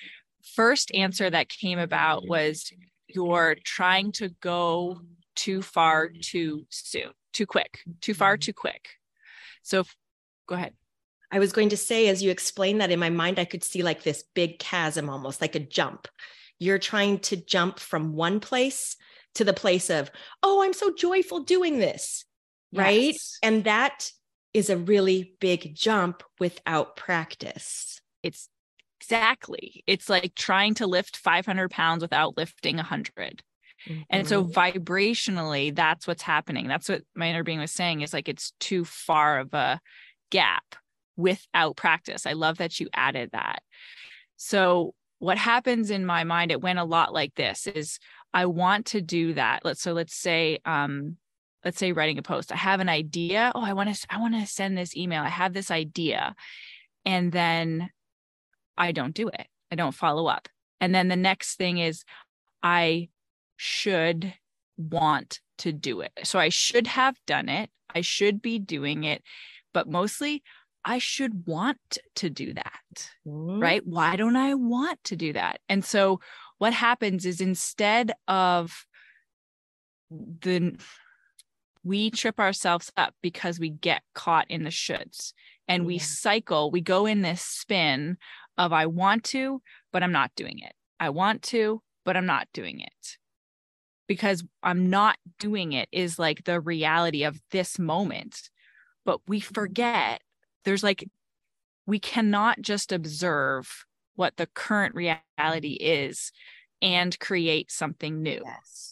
first 0.55 0.93
answer 0.93 1.29
that 1.29 1.49
came 1.49 1.79
about 1.79 2.27
was 2.27 2.71
you're 3.07 3.55
trying 3.63 4.11
to 4.13 4.29
go 4.41 5.01
too 5.35 5.61
far 5.61 6.09
too 6.09 6.65
soon, 6.69 7.11
too 7.33 7.45
quick, 7.45 7.79
too 7.99 8.13
far 8.13 8.35
mm-hmm. 8.35 8.41
too 8.41 8.53
quick. 8.53 8.87
So 9.63 9.83
go 10.47 10.55
ahead. 10.55 10.73
I 11.31 11.39
was 11.39 11.53
going 11.53 11.69
to 11.69 11.77
say, 11.77 12.07
as 12.07 12.21
you 12.21 12.29
explained 12.29 12.81
that 12.81 12.91
in 12.91 12.99
my 12.99 13.09
mind, 13.09 13.39
I 13.39 13.45
could 13.45 13.63
see 13.63 13.83
like 13.83 14.03
this 14.03 14.23
big 14.33 14.59
chasm, 14.59 15.09
almost 15.09 15.39
like 15.39 15.55
a 15.55 15.59
jump. 15.59 16.07
You're 16.59 16.79
trying 16.79 17.19
to 17.19 17.37
jump 17.37 17.79
from 17.79 18.13
one 18.13 18.39
place 18.39 18.97
to 19.35 19.45
the 19.45 19.53
place 19.53 19.89
of, 19.89 20.11
oh, 20.43 20.61
I'm 20.61 20.73
so 20.73 20.93
joyful 20.93 21.41
doing 21.41 21.79
this. 21.79 22.25
Yes. 22.71 22.79
Right. 22.79 23.17
And 23.43 23.63
that 23.63 24.11
is 24.53 24.69
a 24.69 24.77
really 24.77 25.33
big 25.39 25.75
jump 25.75 26.23
without 26.39 26.95
practice. 26.95 28.01
It's 28.23 28.49
exactly. 28.99 29.83
It's 29.87 30.09
like 30.09 30.35
trying 30.35 30.75
to 30.75 30.87
lift 30.87 31.17
500 31.17 31.71
pounds 31.71 32.01
without 32.01 32.37
lifting 32.37 32.75
100. 32.75 33.41
Mm-hmm. 33.87 34.01
And 34.09 34.27
so 34.27 34.43
vibrationally, 34.43 35.75
that's 35.75 36.05
what's 36.05 36.21
happening. 36.21 36.67
That's 36.67 36.89
what 36.89 37.01
my 37.15 37.29
inner 37.29 37.43
being 37.43 37.59
was 37.59 37.71
saying 37.71 38.01
is 38.01 38.13
like 38.13 38.29
it's 38.29 38.53
too 38.59 38.85
far 38.85 39.39
of 39.39 39.53
a 39.53 39.79
gap 40.29 40.75
without 41.17 41.75
practice. 41.75 42.25
I 42.25 42.33
love 42.33 42.57
that 42.57 42.79
you 42.79 42.89
added 42.93 43.31
that. 43.33 43.63
So 44.37 44.93
what 45.19 45.37
happens 45.37 45.91
in 45.91 46.05
my 46.05 46.23
mind, 46.23 46.51
it 46.51 46.61
went 46.61 46.79
a 46.79 46.83
lot 46.83 47.13
like 47.13 47.35
this 47.35 47.67
is 47.67 47.99
I 48.33 48.45
want 48.45 48.87
to 48.87 49.01
do 49.01 49.33
that. 49.33 49.61
Let's 49.63 49.81
so 49.81 49.93
let's 49.93 50.15
say 50.15 50.59
um 50.65 51.17
let's 51.63 51.77
say 51.77 51.91
writing 51.91 52.17
a 52.17 52.23
post. 52.23 52.51
I 52.51 52.57
have 52.57 52.79
an 52.79 52.89
idea. 52.89 53.51
Oh, 53.55 53.63
I 53.63 53.73
want 53.73 53.93
to 53.93 54.07
I 54.09 54.19
want 54.19 54.35
to 54.35 54.45
send 54.45 54.77
this 54.77 54.95
email. 54.95 55.23
I 55.23 55.29
have 55.29 55.53
this 55.53 55.71
idea. 55.71 56.35
And 57.05 57.31
then 57.31 57.89
I 58.77 58.91
don't 58.91 59.13
do 59.13 59.27
it. 59.27 59.47
I 59.71 59.75
don't 59.75 59.95
follow 59.95 60.27
up. 60.27 60.47
And 60.79 60.93
then 60.93 61.07
the 61.07 61.15
next 61.15 61.55
thing 61.55 61.77
is 61.77 62.03
I 62.63 63.09
should 63.57 64.33
want 64.77 65.39
to 65.59 65.71
do 65.71 66.01
it. 66.01 66.11
So 66.23 66.39
I 66.39 66.49
should 66.49 66.87
have 66.87 67.15
done 67.27 67.49
it. 67.49 67.69
I 67.93 68.01
should 68.01 68.41
be 68.41 68.59
doing 68.59 69.03
it. 69.03 69.21
But 69.73 69.87
mostly 69.87 70.43
I 70.83 70.97
should 70.97 71.45
want 71.45 71.99
to 72.15 72.29
do 72.29 72.53
that. 72.53 73.09
Mm-hmm. 73.27 73.59
Right? 73.59 73.85
Why 73.85 74.15
don't 74.15 74.35
I 74.35 74.55
want 74.55 75.03
to 75.05 75.15
do 75.15 75.33
that? 75.33 75.59
And 75.69 75.85
so 75.85 76.19
what 76.57 76.73
happens 76.73 77.25
is 77.25 77.41
instead 77.41 78.11
of 78.27 78.85
the 80.09 80.75
we 81.83 82.11
trip 82.11 82.39
ourselves 82.39 82.91
up 82.97 83.13
because 83.21 83.59
we 83.59 83.69
get 83.69 84.03
caught 84.13 84.49
in 84.49 84.63
the 84.63 84.69
shoulds 84.69 85.33
and 85.67 85.85
we 85.85 85.97
cycle 85.97 86.69
we 86.71 86.81
go 86.81 87.05
in 87.05 87.21
this 87.21 87.41
spin 87.41 88.17
of 88.57 88.73
i 88.73 88.85
want 88.85 89.23
to 89.23 89.61
but 89.91 90.03
i'm 90.03 90.11
not 90.11 90.31
doing 90.35 90.59
it. 90.59 90.73
I 90.99 91.09
want 91.09 91.41
to 91.43 91.81
but 92.05 92.15
i'm 92.17 92.25
not 92.25 92.47
doing 92.53 92.79
it. 92.81 93.17
Because 94.07 94.43
i'm 94.61 94.89
not 94.89 95.17
doing 95.39 95.73
it 95.73 95.89
is 95.91 96.19
like 96.19 96.43
the 96.43 96.59
reality 96.59 97.23
of 97.23 97.39
this 97.51 97.79
moment. 97.79 98.49
But 99.05 99.21
we 99.27 99.39
mm-hmm. 99.39 99.53
forget 99.53 100.21
there's 100.65 100.83
like 100.83 101.09
we 101.87 101.99
cannot 101.99 102.61
just 102.61 102.91
observe 102.91 103.85
what 104.15 104.37
the 104.37 104.47
current 104.47 104.93
reality 104.93 105.77
is 105.79 106.31
and 106.81 107.17
create 107.19 107.71
something 107.71 108.21
new. 108.21 108.41
Yes. 108.43 108.90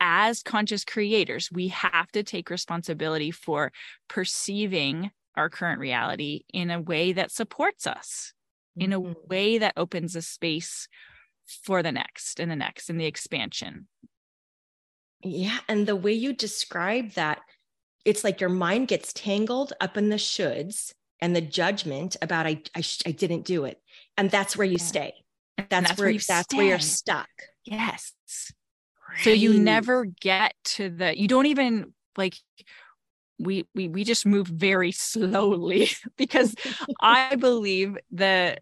As 0.00 0.42
conscious 0.42 0.84
creators, 0.84 1.50
we 1.50 1.68
have 1.68 2.10
to 2.12 2.22
take 2.22 2.50
responsibility 2.50 3.30
for 3.30 3.72
perceiving 4.08 5.10
our 5.36 5.48
current 5.48 5.80
reality 5.80 6.42
in 6.52 6.70
a 6.70 6.80
way 6.80 7.12
that 7.12 7.30
supports 7.30 7.86
us, 7.86 8.32
in 8.76 8.92
a 8.92 9.00
mm-hmm. 9.00 9.12
way 9.28 9.58
that 9.58 9.74
opens 9.76 10.14
a 10.16 10.22
space 10.22 10.88
for 11.64 11.82
the 11.82 11.92
next 11.92 12.38
and 12.40 12.50
the 12.50 12.56
next 12.56 12.90
and 12.90 13.00
the 13.00 13.06
expansion. 13.06 13.88
Yeah. 15.22 15.58
And 15.68 15.86
the 15.86 15.96
way 15.96 16.12
you 16.12 16.32
describe 16.32 17.12
that, 17.12 17.40
it's 18.04 18.22
like 18.22 18.40
your 18.40 18.50
mind 18.50 18.88
gets 18.88 19.12
tangled 19.12 19.72
up 19.80 19.96
in 19.96 20.08
the 20.08 20.16
shoulds 20.16 20.92
and 21.20 21.34
the 21.34 21.40
judgment 21.40 22.16
about 22.22 22.46
I 22.46 22.62
I, 22.74 22.82
I 23.06 23.10
didn't 23.10 23.44
do 23.44 23.64
it, 23.64 23.80
and 24.16 24.30
that's 24.30 24.56
where 24.56 24.66
you 24.66 24.76
yeah. 24.78 24.84
stay. 24.84 25.14
That's, 25.56 25.68
that's, 25.70 25.98
where, 25.98 26.08
where 26.08 26.12
that's 26.14 26.44
stay. 26.44 26.56
where 26.56 26.66
you're 26.66 26.78
stuck. 26.78 27.28
Yes. 27.64 28.12
Right. 29.08 29.24
So 29.24 29.30
you 29.30 29.58
never 29.58 30.04
get 30.04 30.54
to 30.64 30.90
the. 30.90 31.18
You 31.18 31.28
don't 31.28 31.46
even 31.46 31.92
like. 32.16 32.34
We 33.40 33.66
we 33.74 33.88
we 33.88 34.02
just 34.02 34.26
move 34.26 34.48
very 34.48 34.90
slowly 34.90 35.90
because 36.16 36.54
I 37.00 37.36
believe 37.36 37.96
the 38.10 38.58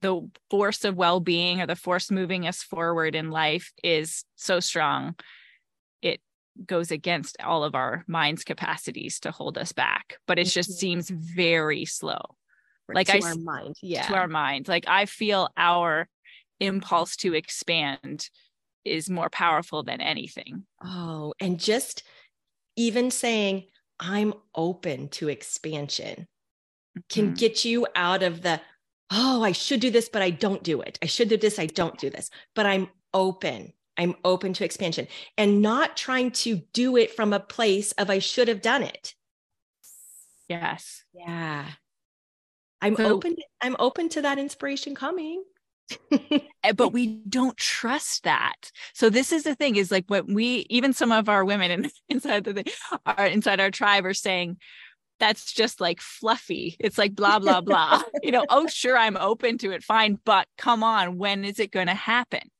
the 0.00 0.28
force 0.50 0.84
of 0.84 0.96
well-being 0.96 1.60
or 1.60 1.66
the 1.66 1.76
force 1.76 2.10
moving 2.10 2.46
us 2.46 2.62
forward 2.62 3.14
in 3.14 3.30
life 3.30 3.72
is 3.82 4.24
so 4.36 4.60
strong 4.60 5.14
it 6.02 6.20
goes 6.64 6.90
against 6.90 7.36
all 7.42 7.64
of 7.64 7.74
our 7.74 8.04
mind's 8.06 8.44
capacities 8.44 9.20
to 9.20 9.30
hold 9.30 9.58
us 9.58 9.72
back 9.72 10.18
but 10.26 10.38
it 10.38 10.44
just 10.44 10.70
mm-hmm. 10.70 10.78
seems 10.78 11.10
very 11.10 11.84
slow 11.84 12.20
like 12.92 13.08
to 13.08 13.18
I, 13.18 13.28
our 13.28 13.34
mind 13.36 13.76
yeah 13.82 14.06
to 14.06 14.14
our 14.14 14.28
mind 14.28 14.68
like 14.68 14.84
i 14.86 15.06
feel 15.06 15.48
our 15.56 16.08
impulse 16.60 17.16
to 17.16 17.34
expand 17.34 18.28
is 18.84 19.10
more 19.10 19.30
powerful 19.30 19.82
than 19.82 20.00
anything 20.00 20.64
oh 20.82 21.34
and 21.40 21.58
just 21.58 22.02
even 22.76 23.10
saying 23.10 23.64
i'm 24.00 24.32
open 24.54 25.08
to 25.08 25.28
expansion 25.28 26.26
mm-hmm. 26.96 27.00
can 27.08 27.34
get 27.34 27.64
you 27.64 27.86
out 27.94 28.22
of 28.22 28.42
the 28.42 28.60
oh 29.10 29.42
i 29.42 29.52
should 29.52 29.80
do 29.80 29.90
this 29.90 30.08
but 30.08 30.22
i 30.22 30.30
don't 30.30 30.62
do 30.62 30.80
it 30.80 30.98
i 31.02 31.06
should 31.06 31.28
do 31.28 31.36
this 31.36 31.58
i 31.58 31.66
don't 31.66 31.98
do 31.98 32.10
this 32.10 32.30
but 32.54 32.66
i'm 32.66 32.88
open 33.14 33.72
I'm 33.98 34.14
open 34.24 34.52
to 34.54 34.64
expansion 34.64 35.08
and 35.36 35.60
not 35.60 35.96
trying 35.96 36.30
to 36.30 36.62
do 36.72 36.96
it 36.96 37.16
from 37.16 37.32
a 37.32 37.40
place 37.40 37.90
of 37.92 38.08
I 38.08 38.20
should 38.20 38.46
have 38.46 38.62
done 38.62 38.84
it. 38.84 39.14
Yes. 40.48 41.04
Yeah. 41.12 41.66
I'm 42.80 42.96
so, 42.96 43.06
open 43.06 43.36
I'm 43.60 43.76
open 43.78 44.08
to 44.10 44.22
that 44.22 44.38
inspiration 44.38 44.94
coming. 44.94 45.42
Eh, 46.64 46.72
but 46.72 46.92
we 46.92 47.20
don't 47.28 47.56
trust 47.56 48.24
that. 48.24 48.72
So 48.94 49.10
this 49.10 49.32
is 49.32 49.44
the 49.44 49.54
thing 49.54 49.76
is 49.76 49.90
like 49.90 50.04
what 50.08 50.26
we 50.26 50.66
even 50.68 50.92
some 50.92 51.12
of 51.12 51.28
our 51.28 51.44
women 51.44 51.70
in, 51.70 51.90
inside 52.08 52.44
the 52.44 52.64
are 53.06 53.26
inside 53.26 53.60
our 53.60 53.70
tribe 53.70 54.04
are 54.04 54.14
saying 54.14 54.58
that's 55.20 55.52
just 55.52 55.80
like 55.80 56.00
fluffy. 56.00 56.76
It's 56.80 56.98
like 56.98 57.14
blah 57.14 57.38
blah 57.40 57.60
blah. 57.60 58.02
you 58.22 58.32
know, 58.32 58.44
oh 58.48 58.66
sure 58.66 58.96
I'm 58.96 59.16
open 59.16 59.58
to 59.58 59.70
it 59.70 59.82
fine, 59.82 60.18
but 60.24 60.46
come 60.56 60.82
on, 60.82 61.18
when 61.18 61.44
is 61.44 61.58
it 61.58 61.72
going 61.72 61.86
to 61.86 61.94
happen? 61.94 62.50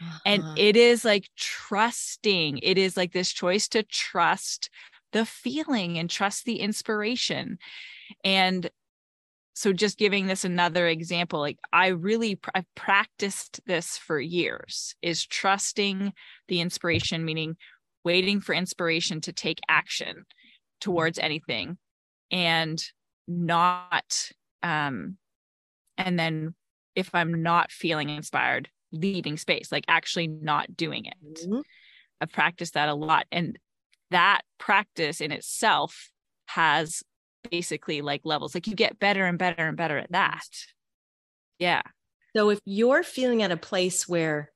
Uh-huh. 0.00 0.18
And 0.26 0.58
it 0.58 0.76
is 0.76 1.04
like 1.04 1.28
trusting. 1.36 2.58
It 2.58 2.78
is 2.78 2.96
like 2.96 3.12
this 3.12 3.32
choice 3.32 3.68
to 3.68 3.82
trust 3.82 4.70
the 5.12 5.24
feeling 5.24 5.98
and 5.98 6.10
trust 6.10 6.44
the 6.44 6.60
inspiration. 6.60 7.58
And 8.22 8.70
so 9.56 9.72
just 9.72 9.96
giving 9.96 10.26
this 10.26 10.44
another 10.44 10.86
example, 10.86 11.40
like 11.40 11.58
I 11.72 11.88
really 11.88 12.38
I've 12.54 12.72
practiced 12.74 13.62
this 13.66 13.96
for 13.96 14.20
years 14.20 14.94
is 15.00 15.24
trusting 15.24 16.12
the 16.48 16.60
inspiration, 16.60 17.24
meaning 17.24 17.56
waiting 18.04 18.42
for 18.42 18.54
inspiration 18.54 19.22
to 19.22 19.32
take 19.32 19.58
action 19.66 20.26
towards 20.82 21.18
anything 21.18 21.78
and 22.30 22.84
not 23.26 24.30
um 24.62 25.16
and 25.96 26.18
then 26.18 26.54
if 26.94 27.14
I'm 27.14 27.42
not 27.42 27.72
feeling 27.72 28.10
inspired, 28.10 28.68
leaving 28.92 29.38
space, 29.38 29.72
like 29.72 29.84
actually 29.88 30.26
not 30.26 30.76
doing 30.76 31.06
it. 31.06 31.48
Mm-hmm. 31.48 31.60
I've 32.20 32.32
practiced 32.32 32.74
that 32.74 32.90
a 32.90 32.94
lot. 32.94 33.24
And 33.32 33.58
that 34.10 34.42
practice 34.58 35.22
in 35.22 35.32
itself 35.32 36.10
has 36.44 37.02
basically 37.50 38.00
like 38.00 38.22
levels. 38.24 38.54
Like 38.54 38.66
you 38.66 38.74
get 38.74 38.98
better 38.98 39.24
and 39.24 39.38
better 39.38 39.66
and 39.66 39.76
better 39.76 39.98
at 39.98 40.12
that. 40.12 40.48
Yeah. 41.58 41.82
So 42.36 42.50
if 42.50 42.60
you're 42.64 43.02
feeling 43.02 43.42
at 43.42 43.52
a 43.52 43.56
place 43.56 44.08
where 44.08 44.52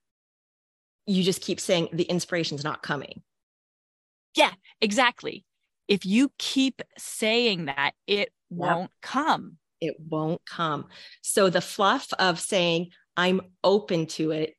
you 1.06 1.23
just 1.23 1.40
keep 1.40 1.61
saying 1.61 1.88
the 1.92 2.04
inspiration's 2.04 2.64
not 2.64 2.82
coming. 2.82 3.23
Yeah, 4.37 4.52
exactly. 4.80 5.44
If 5.88 6.06
you 6.06 6.30
keep 6.38 6.82
saying 6.99 7.64
that, 7.66 7.92
it 8.06 8.30
won't 8.49 8.90
come. 9.02 9.56
It 9.80 9.97
won't 9.99 10.40
come. 10.47 10.87
So 11.23 11.50
the 11.50 11.61
fluff 11.61 12.12
of 12.18 12.38
saying, 12.38 12.90
I'm 13.16 13.40
open 13.64 14.06
to 14.06 14.30
it. 14.30 14.54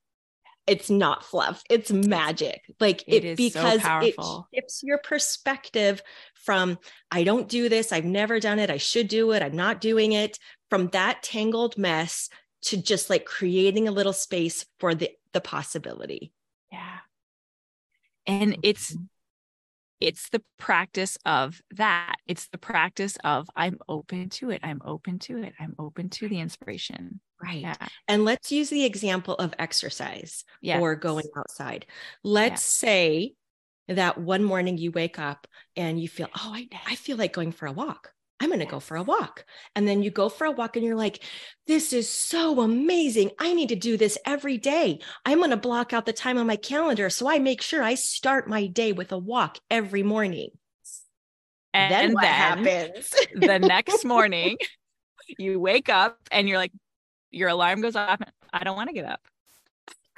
It's 0.72 0.90
not 0.90 1.26
fluff. 1.26 1.62
It's 1.70 1.92
magic. 1.92 2.62
Like 2.80 3.04
it, 3.06 3.26
it 3.26 3.36
because 3.36 3.82
so 3.82 4.00
it 4.02 4.16
shifts 4.56 4.84
your 4.84 5.00
perspective 5.00 6.02
from 6.34 6.80
I 7.12 7.26
don't 7.26 7.50
do 7.50 7.68
this, 7.68 7.92
I've 7.92 8.06
never 8.06 8.40
done 8.40 8.58
it, 8.58 8.70
I 8.70 8.78
should 8.78 9.10
do 9.10 9.34
it, 9.34 9.44
I'm 9.44 9.56
not 9.56 9.82
doing 9.82 10.14
it, 10.14 10.40
from 10.70 10.88
that 10.94 11.24
tangled 11.24 11.78
mess 11.78 12.30
to 12.64 12.78
just 12.78 13.10
like 13.10 13.26
creating 13.26 13.90
a 13.90 13.92
little 13.92 14.14
space 14.14 14.66
for 14.80 14.96
the 14.96 15.12
the 15.34 15.42
possibility. 15.42 16.32
Yeah. 16.72 17.00
And 18.26 18.58
it's 18.64 18.94
mm-hmm 18.94 19.04
it's 20.02 20.30
the 20.30 20.42
practice 20.58 21.18
of 21.26 21.62
that. 21.76 22.16
It's 22.28 22.48
the 22.48 22.58
practice 22.58 23.18
of 23.24 23.48
I'm 23.56 23.78
open 23.88 24.30
to 24.30 24.50
it. 24.50 24.62
I'm 24.64 24.82
open 24.84 25.20
to 25.20 25.44
it. 25.44 25.54
I'm 25.60 25.76
open 25.78 26.10
to 26.10 26.28
the 26.28 26.40
inspiration. 26.40 27.22
Right. 27.42 27.62
Yeah. 27.62 27.76
And 28.08 28.26
let's 28.26 28.52
use 28.52 28.70
the 28.70 28.86
example 28.86 29.36
of 29.36 29.54
exercise 29.58 30.44
yes. 30.62 30.82
or 30.82 30.96
going 30.96 31.26
outside. 31.36 31.86
Let's 32.24 32.62
say 32.62 33.34
that 33.88 34.18
one 34.18 34.44
morning 34.44 34.78
you 34.78 34.92
wake 34.92 35.20
up 35.20 35.48
and 35.76 36.00
you 36.00 36.08
feel, 36.08 36.28
oh, 36.36 36.54
I, 36.54 36.70
I 36.88 36.96
feel 36.96 37.18
like 37.18 37.34
going 37.34 37.52
for 37.52 37.66
a 37.66 37.72
walk. 37.72 38.14
I'm 38.42 38.50
going 38.50 38.60
to 38.60 38.66
go 38.66 38.80
for 38.80 38.98
a 38.98 39.04
walk. 39.04 39.46
And 39.76 39.88
then 39.88 40.02
you 40.02 40.10
go 40.10 40.28
for 40.28 40.46
a 40.46 40.52
walk 40.52 40.76
and 40.76 40.84
you're 40.84 40.96
like, 40.96 41.24
this 41.68 41.94
is 41.94 42.10
so 42.10 42.62
amazing. 42.62 43.30
I 43.38 43.54
need 43.54 43.70
to 43.70 43.76
do 43.76 43.98
this 43.98 44.18
every 44.26 44.58
day. 44.58 45.00
I'm 45.26 45.38
going 45.38 45.52
to 45.52 45.58
block 45.58 45.94
out 45.94 46.08
the 46.08 46.14
time 46.14 46.40
on 46.40 46.48
my 46.48 46.56
calendar. 46.56 47.12
So 47.12 47.30
I 47.30 47.38
make 47.38 47.62
sure 47.62 47.84
I 47.84 47.94
start 47.94 48.50
my 48.50 48.66
day 48.66 48.94
with 48.94 49.12
a 49.12 49.18
walk 49.18 49.60
every 49.70 50.02
morning. 50.02 50.50
And 51.72 51.94
then 51.94 52.14
what 52.14 52.22
then 52.24 52.34
happens? 52.34 53.14
the 53.36 53.60
next 53.60 54.04
morning, 54.06 54.58
you 55.38 55.60
wake 55.60 55.90
up 55.90 56.18
and 56.32 56.50
you're 56.50 56.58
like, 56.58 56.72
your 57.32 57.50
alarm 57.50 57.82
goes 57.82 57.96
off. 57.96 58.20
I 58.54 58.64
don't 58.64 58.76
want 58.76 58.90
to 58.90 58.94
get 58.94 59.06
up. 59.06 59.22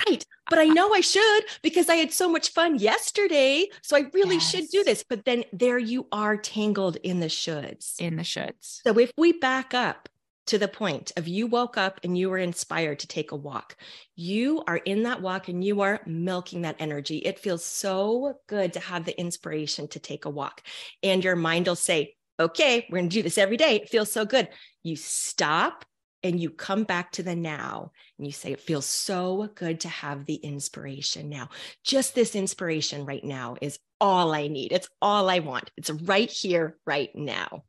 Right. 0.07 0.25
but 0.49 0.59
I 0.59 0.65
know 0.65 0.93
I 0.93 1.01
should 1.01 1.43
because 1.61 1.87
I 1.87 1.95
had 1.95 2.11
so 2.11 2.27
much 2.27 2.49
fun 2.49 2.77
yesterday. 2.77 3.67
So 3.83 3.95
I 3.95 4.07
really 4.13 4.35
yes. 4.35 4.49
should 4.49 4.67
do 4.69 4.83
this. 4.83 5.03
But 5.07 5.23
then 5.23 5.45
there 5.53 5.77
you 5.77 6.07
are 6.11 6.35
tangled 6.35 6.97
in 6.97 7.19
the 7.19 7.27
shoulds. 7.27 7.99
In 7.99 8.17
the 8.17 8.23
shoulds. 8.23 8.81
So 8.85 8.97
if 8.99 9.13
we 9.17 9.33
back 9.33 9.73
up 9.73 10.09
to 10.47 10.57
the 10.57 10.67
point 10.67 11.11
of 11.15 11.27
you 11.27 11.47
woke 11.47 11.77
up 11.77 11.99
and 12.03 12.17
you 12.17 12.29
were 12.29 12.37
inspired 12.37 12.99
to 12.99 13.07
take 13.07 13.31
a 13.31 13.35
walk. 13.35 13.77
You 14.15 14.63
are 14.67 14.77
in 14.77 15.03
that 15.03 15.21
walk 15.21 15.47
and 15.47 15.63
you 15.63 15.81
are 15.81 16.01
milking 16.05 16.63
that 16.63 16.75
energy. 16.79 17.19
It 17.19 17.39
feels 17.39 17.63
so 17.63 18.39
good 18.47 18.73
to 18.73 18.79
have 18.79 19.05
the 19.05 19.17
inspiration 19.17 19.87
to 19.89 19.99
take 19.99 20.25
a 20.25 20.29
walk. 20.29 20.61
And 21.01 21.23
your 21.23 21.35
mind 21.35 21.67
will 21.67 21.75
say, 21.75 22.15
okay, 22.39 22.85
we're 22.89 22.99
going 22.99 23.09
to 23.09 23.13
do 23.13 23.23
this 23.23 23.37
every 23.37 23.57
day. 23.57 23.77
It 23.77 23.89
feels 23.89 24.11
so 24.11 24.25
good. 24.25 24.49
You 24.81 24.95
stop 24.97 25.85
and 26.23 26.39
you 26.39 26.49
come 26.49 26.83
back 26.83 27.11
to 27.13 27.23
the 27.23 27.35
now 27.35 27.91
and 28.17 28.25
you 28.25 28.31
say, 28.31 28.51
it 28.51 28.61
feels 28.61 28.85
so 28.85 29.49
good 29.55 29.81
to 29.81 29.89
have 29.89 30.25
the 30.25 30.35
inspiration 30.35 31.29
now. 31.29 31.49
Just 31.83 32.15
this 32.15 32.35
inspiration 32.35 33.05
right 33.05 33.23
now 33.23 33.55
is 33.61 33.79
all 33.99 34.33
I 34.33 34.47
need. 34.47 34.71
It's 34.71 34.89
all 35.01 35.29
I 35.29 35.39
want. 35.39 35.71
It's 35.77 35.89
right 35.89 36.31
here, 36.31 36.77
right 36.85 37.09
now. 37.13 37.63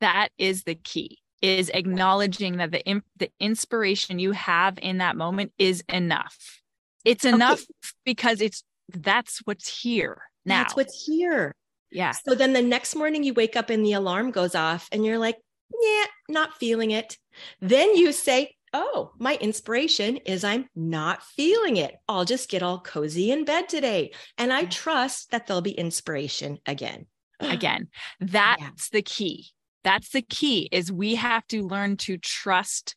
That 0.00 0.28
is 0.38 0.62
the 0.62 0.76
key 0.76 1.18
is 1.42 1.70
acknowledging 1.72 2.58
that 2.58 2.70
the 2.70 3.02
the 3.16 3.30
inspiration 3.40 4.18
you 4.18 4.32
have 4.32 4.78
in 4.80 4.98
that 4.98 5.16
moment 5.16 5.52
is 5.58 5.82
enough. 5.88 6.60
It's 7.04 7.24
enough 7.24 7.62
okay. 7.62 7.90
because 8.04 8.40
it's 8.40 8.62
that's 8.88 9.40
what's 9.44 9.82
here 9.82 10.22
now. 10.44 10.62
That's 10.62 10.76
what's 10.76 11.06
here. 11.06 11.54
Yeah. 11.90 12.12
So 12.12 12.34
then 12.34 12.52
the 12.52 12.62
next 12.62 12.94
morning 12.94 13.24
you 13.24 13.34
wake 13.34 13.56
up 13.56 13.70
and 13.70 13.84
the 13.84 13.94
alarm 13.94 14.30
goes 14.30 14.54
off 14.54 14.88
and 14.92 15.04
you're 15.04 15.18
like, 15.18 15.38
yeah, 15.80 16.04
not 16.28 16.58
feeling 16.58 16.90
it. 16.90 17.16
Then 17.60 17.96
you 17.96 18.12
say, 18.12 18.56
oh, 18.72 19.12
my 19.18 19.36
inspiration 19.40 20.16
is 20.18 20.44
I'm 20.44 20.68
not 20.74 21.22
feeling 21.22 21.76
it. 21.76 21.96
I'll 22.08 22.24
just 22.24 22.48
get 22.48 22.62
all 22.62 22.80
cozy 22.80 23.30
in 23.30 23.44
bed 23.44 23.68
today. 23.68 24.12
And 24.38 24.52
I 24.52 24.64
trust 24.64 25.30
that 25.30 25.46
there'll 25.46 25.62
be 25.62 25.72
inspiration 25.72 26.58
again. 26.66 27.06
again, 27.40 27.88
that's 28.20 28.60
yeah. 28.60 28.70
the 28.92 29.02
key 29.02 29.50
that's 29.82 30.10
the 30.10 30.22
key 30.22 30.68
is 30.70 30.92
we 30.92 31.14
have 31.14 31.46
to 31.48 31.66
learn 31.66 31.96
to 31.96 32.18
trust 32.18 32.96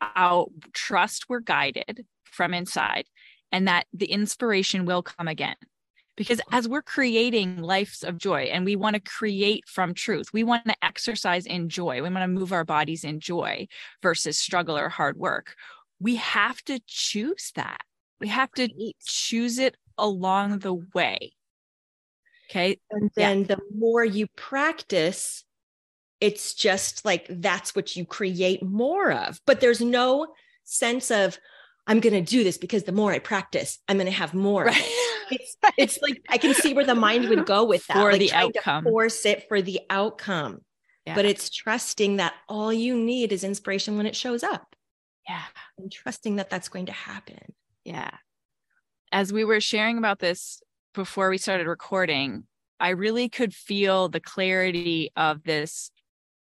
our 0.00 0.46
trust 0.72 1.28
we're 1.28 1.40
guided 1.40 2.04
from 2.24 2.54
inside 2.54 3.04
and 3.50 3.68
that 3.68 3.86
the 3.92 4.06
inspiration 4.06 4.84
will 4.84 5.02
come 5.02 5.28
again 5.28 5.56
because 6.18 6.40
as 6.52 6.68
we're 6.68 6.82
creating 6.82 7.62
lives 7.62 8.02
of 8.04 8.18
joy 8.18 8.42
and 8.42 8.66
we 8.66 8.76
want 8.76 8.94
to 8.94 9.00
create 9.00 9.66
from 9.66 9.94
truth 9.94 10.32
we 10.34 10.44
want 10.44 10.66
to 10.66 10.84
exercise 10.84 11.46
in 11.46 11.70
joy 11.70 12.02
we 12.02 12.10
want 12.10 12.16
to 12.16 12.28
move 12.28 12.52
our 12.52 12.64
bodies 12.64 13.04
in 13.04 13.18
joy 13.20 13.66
versus 14.02 14.38
struggle 14.38 14.76
or 14.76 14.90
hard 14.90 15.16
work 15.16 15.54
we 16.00 16.16
have 16.16 16.62
to 16.64 16.80
choose 16.86 17.52
that. 17.56 17.80
We 18.20 18.28
have 18.28 18.50
to 18.52 18.68
choose 19.04 19.58
it 19.58 19.76
along 19.96 20.60
the 20.60 20.74
way. 20.74 21.32
Okay? 22.50 22.78
And 22.90 23.10
then 23.14 23.40
yeah. 23.40 23.46
the 23.46 23.58
more 23.76 24.04
you 24.04 24.26
practice 24.36 25.44
it's 26.20 26.54
just 26.54 27.04
like 27.04 27.26
that's 27.30 27.76
what 27.76 27.94
you 27.94 28.04
create 28.04 28.60
more 28.60 29.12
of. 29.12 29.40
But 29.46 29.60
there's 29.60 29.80
no 29.80 30.26
sense 30.64 31.12
of 31.12 31.38
i'm 31.88 32.00
going 32.00 32.12
to 32.12 32.20
do 32.20 32.44
this 32.44 32.58
because 32.58 32.84
the 32.84 32.92
more 32.92 33.12
i 33.12 33.18
practice 33.18 33.78
i'm 33.88 33.96
going 33.96 34.06
to 34.06 34.12
have 34.12 34.34
more. 34.34 34.66
Right. 34.66 34.84
it's, 35.30 35.56
it's 35.76 35.98
like 36.00 36.22
i 36.28 36.38
can 36.38 36.54
see 36.54 36.72
where 36.72 36.86
the 36.86 36.94
mind 36.94 37.28
would 37.28 37.46
go 37.46 37.64
with 37.64 37.86
that 37.88 37.94
for 37.94 38.12
like 38.12 38.20
the 38.20 38.32
outcome. 38.32 38.84
force 38.84 39.26
it 39.26 39.46
for 39.48 39.60
the 39.60 39.80
outcome. 39.90 40.60
Yeah. 41.04 41.14
but 41.14 41.24
it's 41.24 41.50
trusting 41.50 42.16
that 42.16 42.34
all 42.48 42.72
you 42.72 42.96
need 42.96 43.32
is 43.32 43.42
inspiration 43.42 43.96
when 43.96 44.04
it 44.04 44.14
shows 44.14 44.42
up. 44.42 44.76
Yeah. 45.26 45.42
And 45.78 45.90
trusting 45.90 46.36
that 46.36 46.50
that's 46.50 46.68
going 46.68 46.84
to 46.86 46.92
happen. 46.92 47.54
Yeah. 47.82 48.10
As 49.10 49.32
we 49.32 49.42
were 49.42 49.60
sharing 49.60 49.96
about 49.96 50.18
this 50.18 50.62
before 50.92 51.30
we 51.30 51.38
started 51.38 51.66
recording 51.66 52.44
I 52.80 52.90
really 52.90 53.28
could 53.28 53.54
feel 53.54 54.08
the 54.08 54.20
clarity 54.20 55.10
of 55.16 55.42
this 55.42 55.90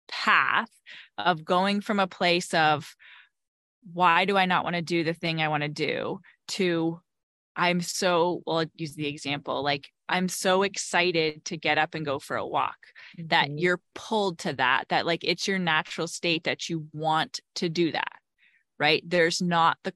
path 0.09 0.71
of 1.17 1.45
going 1.45 1.81
from 1.81 2.01
a 2.01 2.07
place 2.07 2.53
of 2.55 2.95
why 3.93 4.25
do 4.25 4.37
I 4.37 4.47
not 4.47 4.65
want 4.65 4.77
to 4.77 4.83
do 4.83 5.05
the 5.05 5.15
thing 5.15 5.41
I 5.41 5.49
want 5.49 5.63
to 5.63 5.69
do? 5.69 6.21
To 6.49 7.01
I'm 7.57 7.81
so 7.81 8.43
well 8.47 8.59
I'll 8.59 8.67
use 8.75 8.95
the 8.95 9.07
example 9.07 9.63
like 9.63 9.89
I'm 10.09 10.29
so 10.29 10.63
excited 10.63 11.45
to 11.47 11.57
get 11.57 11.77
up 11.77 11.95
and 11.95 12.07
go 12.07 12.19
for 12.19 12.37
a 12.37 12.47
walk 12.47 12.79
mm-hmm. 13.19 13.29
that 13.29 13.51
you're 13.59 13.81
pulled 13.95 14.39
to 14.41 14.53
that 14.55 14.85
that 14.89 15.07
like 15.07 15.25
it's 15.25 15.49
your 15.49 15.59
natural 15.59 16.07
state 16.07 16.45
that 16.45 16.69
you 16.69 16.87
want 16.93 17.41
to 17.57 17.69
do 17.69 17.93
that 17.93 18.19
right? 18.79 19.03
There's 19.07 19.43
not 19.43 19.79
the 19.85 19.93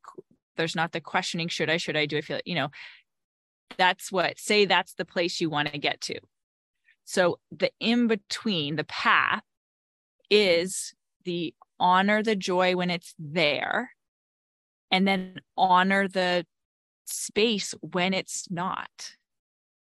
there's 0.56 0.76
not 0.76 0.92
the 0.92 1.00
questioning 1.00 1.48
should 1.48 1.70
I 1.70 1.76
should 1.76 1.96
I 1.96 2.06
do 2.06 2.18
I 2.18 2.20
feel 2.20 2.40
you 2.44 2.54
know? 2.54 2.68
That's 3.78 4.12
what 4.12 4.38
say 4.38 4.64
that's 4.64 4.94
the 4.94 5.04
place 5.04 5.40
you 5.40 5.48
want 5.48 5.72
to 5.72 5.78
get 5.78 6.00
to. 6.02 6.18
So 7.04 7.38
the 7.50 7.70
in 7.80 8.06
between 8.06 8.76
the 8.76 8.84
path 8.84 9.42
is 10.30 10.94
the 11.24 11.54
honor 11.82 12.22
the 12.22 12.36
joy 12.36 12.76
when 12.76 12.90
it's 12.90 13.12
there 13.18 13.90
and 14.90 15.06
then 15.06 15.40
honor 15.56 16.06
the 16.06 16.46
space 17.06 17.74
when 17.80 18.14
it's 18.14 18.48
not. 18.50 19.16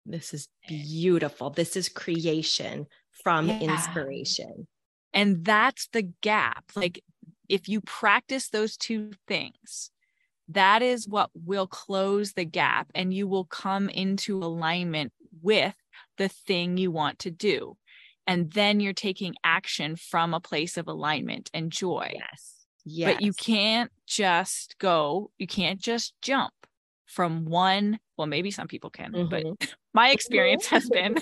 This 0.07 0.33
is 0.33 0.48
beautiful. 0.66 1.50
This 1.50 1.76
is 1.76 1.90
creation 1.90 2.87
from 3.22 3.48
yeah. 3.48 3.61
inspiration. 3.61 4.66
And 5.12 5.44
that's 5.44 5.88
the 5.92 6.11
gap. 6.22 6.64
Like, 6.74 7.05
if 7.48 7.68
you 7.68 7.83
practice 7.83 8.48
those 8.48 8.78
two 8.78 9.11
things, 9.28 9.90
that 10.48 10.81
is 10.81 11.07
what 11.07 11.31
will 11.35 11.66
close 11.66 12.33
the 12.33 12.46
gap 12.46 12.88
and 12.94 13.12
you 13.12 13.28
will 13.28 13.44
come 13.44 13.90
into 13.90 14.38
alignment 14.38 15.12
with 15.42 15.74
the 16.16 16.28
thing 16.28 16.78
you 16.78 16.90
want 16.90 17.18
to 17.20 17.31
do 17.31 17.76
and 18.27 18.51
then 18.53 18.81
you're 18.81 18.93
taking 18.93 19.35
action 19.45 19.97
from 19.97 20.35
a 20.35 20.41
place 20.41 20.77
of 20.77 20.89
alignment 20.89 21.51
and 21.53 21.73
joy. 21.73 22.13
Yes. 22.15 22.63
Yes 22.85 23.15
but 23.15 23.23
you 23.23 23.33
can't 23.33 23.91
just 24.07 24.77
go 24.79 25.31
you 25.39 25.47
can't 25.47 25.81
just 25.81 26.15
jump 26.21 26.53
from 27.07 27.45
one 27.45 27.99
well 28.17 28.27
maybe 28.27 28.51
some 28.51 28.69
people 28.69 28.91
can 28.91 29.13
mm-hmm. 29.13 29.29
but 29.29 29.75
my 29.95 30.11
experience 30.11 30.67
has 30.67 30.89
been 30.89 31.17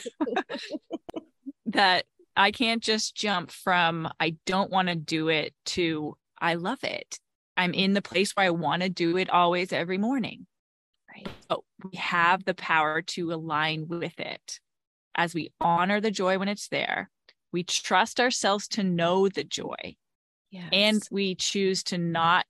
that 1.66 2.04
i 2.36 2.50
can't 2.50 2.82
just 2.82 3.14
jump 3.14 3.50
from 3.50 4.08
i 4.18 4.36
don't 4.46 4.70
want 4.70 4.88
to 4.88 4.94
do 4.94 5.28
it 5.28 5.54
to 5.66 6.16
i 6.40 6.54
love 6.54 6.82
it. 6.82 7.18
I'm 7.56 7.74
in 7.74 7.92
the 7.92 8.00
place 8.02 8.32
where 8.32 8.46
i 8.46 8.50
want 8.50 8.82
to 8.82 8.88
do 8.88 9.18
it 9.18 9.28
always 9.28 9.72
every 9.72 9.98
morning. 9.98 10.46
Right. 11.14 11.28
So 11.50 11.64
we 11.84 11.98
have 11.98 12.44
the 12.44 12.54
power 12.54 13.02
to 13.02 13.34
align 13.34 13.86
with 13.88 14.18
it 14.18 14.60
as 15.14 15.34
we 15.34 15.52
honor 15.60 16.00
the 16.00 16.10
joy 16.10 16.38
when 16.38 16.48
it's 16.48 16.68
there, 16.68 17.10
we 17.52 17.62
trust 17.62 18.20
ourselves 18.20 18.68
to 18.68 18.82
know 18.82 19.28
the 19.28 19.44
joy. 19.44 19.96
Yes. 20.50 20.68
And 20.72 21.02
we 21.10 21.34
choose 21.34 21.82
to 21.84 21.98
not 21.98 22.46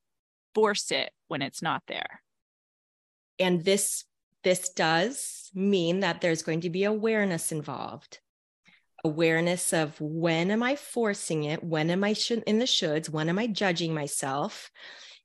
force 0.54 0.90
it 0.90 1.10
when 1.28 1.42
it's 1.42 1.62
not 1.62 1.82
there. 1.86 2.22
And 3.38 3.64
this 3.64 4.04
this 4.42 4.70
does 4.70 5.50
mean 5.54 6.00
that 6.00 6.20
there's 6.20 6.42
going 6.42 6.62
to 6.62 6.70
be 6.70 6.84
awareness 6.84 7.52
involved. 7.52 8.20
Awareness 9.04 9.72
of 9.72 10.00
when 10.00 10.50
am 10.50 10.62
I 10.62 10.76
forcing 10.76 11.44
it? 11.44 11.62
When 11.62 11.90
am 11.90 12.04
I 12.04 12.14
in 12.46 12.58
the 12.58 12.64
shoulds? 12.64 13.08
When 13.08 13.28
am 13.28 13.38
I 13.38 13.46
judging 13.46 13.94
myself? 13.94 14.70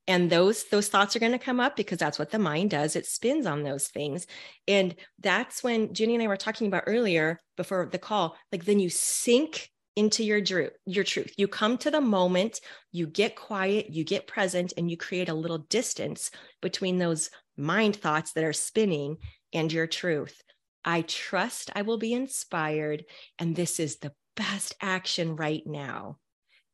And 0.08 0.30
those 0.30 0.66
those 0.66 0.88
thoughts 0.88 1.16
are 1.16 1.20
going 1.20 1.32
to 1.32 1.40
come 1.40 1.60
up 1.60 1.76
because 1.76 1.98
that's 1.98 2.20
what 2.20 2.32
the 2.32 2.40
mind 2.40 2.70
does. 2.70 2.96
It 2.96 3.06
spins 3.06 3.46
on 3.46 3.64
those 3.64 3.88
things. 3.88 4.28
And 4.68 4.96
that's 5.20 5.64
when 5.64 5.94
Ginny 5.94 6.16
and 6.16 6.24
I 6.24 6.28
were 6.28 6.38
talking 6.38 6.68
about 6.68 6.84
earlier 6.88 7.40
before 7.58 7.90
the 7.92 7.98
call 7.98 8.36
like 8.52 8.66
then 8.66 8.80
you 8.80 8.90
sink 8.90 9.70
into 9.96 10.24
your 10.24 10.42
drew 10.42 10.70
your 10.86 11.04
truth. 11.04 11.34
You 11.38 11.48
come 11.48 11.78
to 11.80 11.92
the 11.92 12.02
moment 12.02 12.60
you 12.92 13.08
get 13.08 13.36
quiet 13.36 13.90
you 13.90 14.04
get 14.04 14.28
present 14.28 14.74
and 14.78 14.92
you 14.92 14.98
create 14.98 15.30
a 15.30 15.34
little 15.34 15.60
distance 15.60 16.30
between 16.62 17.00
those 17.00 17.30
mind 17.58 17.96
thoughts 17.96 18.34
that 18.34 18.44
are 18.44 18.54
spinning 18.54 19.18
and 19.54 19.72
your 19.72 19.88
truth. 19.88 20.42
I 20.88 21.02
trust 21.02 21.72
i 21.74 21.82
will 21.82 21.98
be 21.98 22.14
inspired 22.14 23.06
and 23.40 23.56
this 23.56 23.80
is 23.80 23.98
the 23.98 24.14
best 24.36 24.76
action 24.82 25.36
right 25.36 25.64
now 25.66 26.18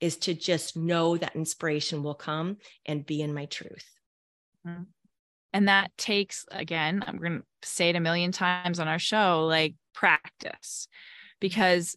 is 0.01 0.17
to 0.17 0.33
just 0.33 0.75
know 0.75 1.15
that 1.15 1.35
inspiration 1.35 2.03
will 2.03 2.15
come 2.15 2.57
and 2.85 3.05
be 3.05 3.21
in 3.21 3.33
my 3.33 3.45
truth. 3.45 3.85
Mm-hmm. 4.67 4.83
And 5.53 5.67
that 5.67 5.91
takes, 5.97 6.45
again, 6.51 7.03
I'm 7.05 7.17
going 7.17 7.39
to 7.39 7.67
say 7.67 7.89
it 7.89 7.95
a 7.95 7.99
million 7.99 8.31
times 8.31 8.79
on 8.79 8.87
our 8.87 8.99
show, 8.99 9.45
like 9.45 9.75
practice, 9.93 10.87
because 11.39 11.95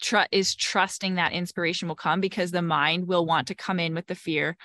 tr- 0.00 0.18
is 0.30 0.54
trusting 0.54 1.16
that 1.16 1.32
inspiration 1.32 1.88
will 1.88 1.94
come 1.94 2.20
because 2.20 2.50
the 2.50 2.62
mind 2.62 3.08
will 3.08 3.24
want 3.24 3.48
to 3.48 3.54
come 3.54 3.80
in 3.80 3.94
with 3.94 4.06
the 4.06 4.14
fear. 4.14 4.56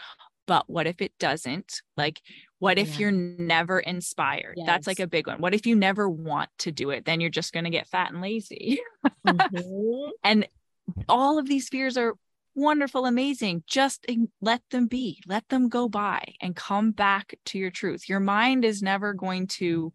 But 0.46 0.70
what 0.70 0.88
if 0.88 1.02
it 1.02 1.13
doesn't? 1.20 1.82
Like, 1.96 2.22
what 2.60 2.78
if 2.78 2.94
yeah. 2.94 2.98
you're 3.00 3.12
never 3.12 3.80
inspired? 3.80 4.56
Yes. 4.58 4.67
That's 4.67 4.88
like 4.88 5.00
a 5.00 5.08
big 5.08 5.28
one. 5.28 5.39
What 5.39 5.54
if 5.54 5.65
you 5.65 5.76
never 5.76 6.10
want 6.10 6.50
to 6.60 6.72
do 6.72 6.89
it? 6.89 7.06
Then 7.06 7.22
you're 7.22 7.30
just 7.30 7.54
going 7.54 7.63
to 7.63 7.70
get 7.70 7.88
fat 7.88 8.12
and 8.12 8.22
lazy. 8.22 8.82
mm-hmm. 9.26 10.10
And 10.24 10.48
all 11.08 11.38
of 11.39 11.47
these 11.47 11.69
fears 11.69 11.97
are 11.97 12.15
wonderful, 12.56 13.06
amazing. 13.06 13.63
Just 13.67 14.06
let 14.41 14.62
them 14.71 14.88
be, 14.88 15.21
let 15.27 15.47
them 15.49 15.69
go 15.69 15.88
by 15.88 16.23
and 16.41 16.56
come 16.56 16.91
back 16.91 17.36
to 17.45 17.58
your 17.58 17.71
truth. 17.71 18.10
Your 18.10 18.19
mind 18.19 18.65
is 18.65 18.82
never 18.82 19.13
going 19.13 19.47
to 19.47 19.93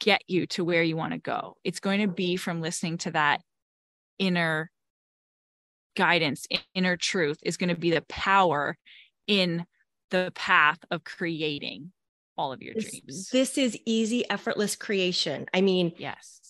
get 0.00 0.22
you 0.26 0.46
to 0.46 0.64
where 0.64 0.82
you 0.82 0.96
want 0.96 1.12
to 1.12 1.18
go. 1.18 1.56
It's 1.62 1.80
going 1.80 2.00
to 2.00 2.08
be 2.08 2.36
from 2.36 2.60
listening 2.60 2.98
to 2.98 3.10
that 3.12 3.40
inner 4.18 4.70
guidance, 5.94 6.46
inner 6.74 6.96
truth 6.96 7.38
is 7.42 7.56
going 7.56 7.68
to 7.68 7.76
be 7.76 7.90
the 7.90 8.02
power 8.02 8.76
in 9.26 9.66
the 10.10 10.32
path 10.34 10.78
of 10.90 11.04
creating 11.04 11.92
all 12.36 12.52
of 12.52 12.62
your 12.62 12.74
this, 12.74 12.90
dreams. 12.90 13.28
This 13.30 13.58
is 13.58 13.78
easy, 13.84 14.28
effortless 14.30 14.74
creation. 14.74 15.46
I 15.52 15.60
mean, 15.60 15.92
yes. 15.98 16.40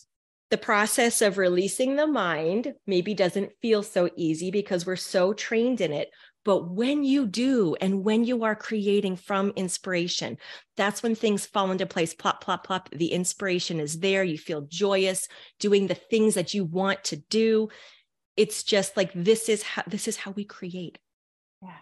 The 0.53 0.59
process 0.59 1.23
of 1.23 1.39
releasing 1.39 1.97
the 1.97 2.07
mind 2.07 2.75
maybe 2.87 3.15
doesn't 3.15 3.53
feel 3.63 3.83
so 3.83 4.11
easy 4.17 4.51
because 4.51 4.85
we're 4.85 4.97
so 4.97 5.33
trained 5.33 5.81
in 5.81 5.95
it. 5.95 6.11
But 6.45 6.71
when 6.71 7.05
you 7.05 7.27
do, 7.27 7.75
and 7.81 8.05
when 8.05 8.25
you 8.25 8.45
are 8.45 8.55
creating 8.55 9.17
from 9.17 9.55
inspiration, 9.57 10.37
that's 10.77 11.03
when 11.03 11.15
things 11.15 11.47
fall 11.47 11.71
into 11.71 11.87
place. 11.87 12.13
Plop, 12.13 12.45
plop, 12.45 12.67
plop. 12.67 12.91
The 12.91 13.13
inspiration 13.13 13.81
is 13.81 14.01
there. 14.01 14.23
You 14.23 14.37
feel 14.37 14.67
joyous 14.69 15.27
doing 15.59 15.87
the 15.87 15.95
things 15.95 16.35
that 16.35 16.53
you 16.53 16.67
want 16.67 17.03
to 17.05 17.17
do. 17.17 17.71
It's 18.37 18.63
just 18.63 18.95
like 18.95 19.11
this 19.15 19.49
is 19.49 19.63
how 19.63 19.85
this 19.87 20.07
is 20.07 20.19
how 20.19 20.33
we 20.33 20.45
create. 20.45 20.99
Yeah. 21.63 21.79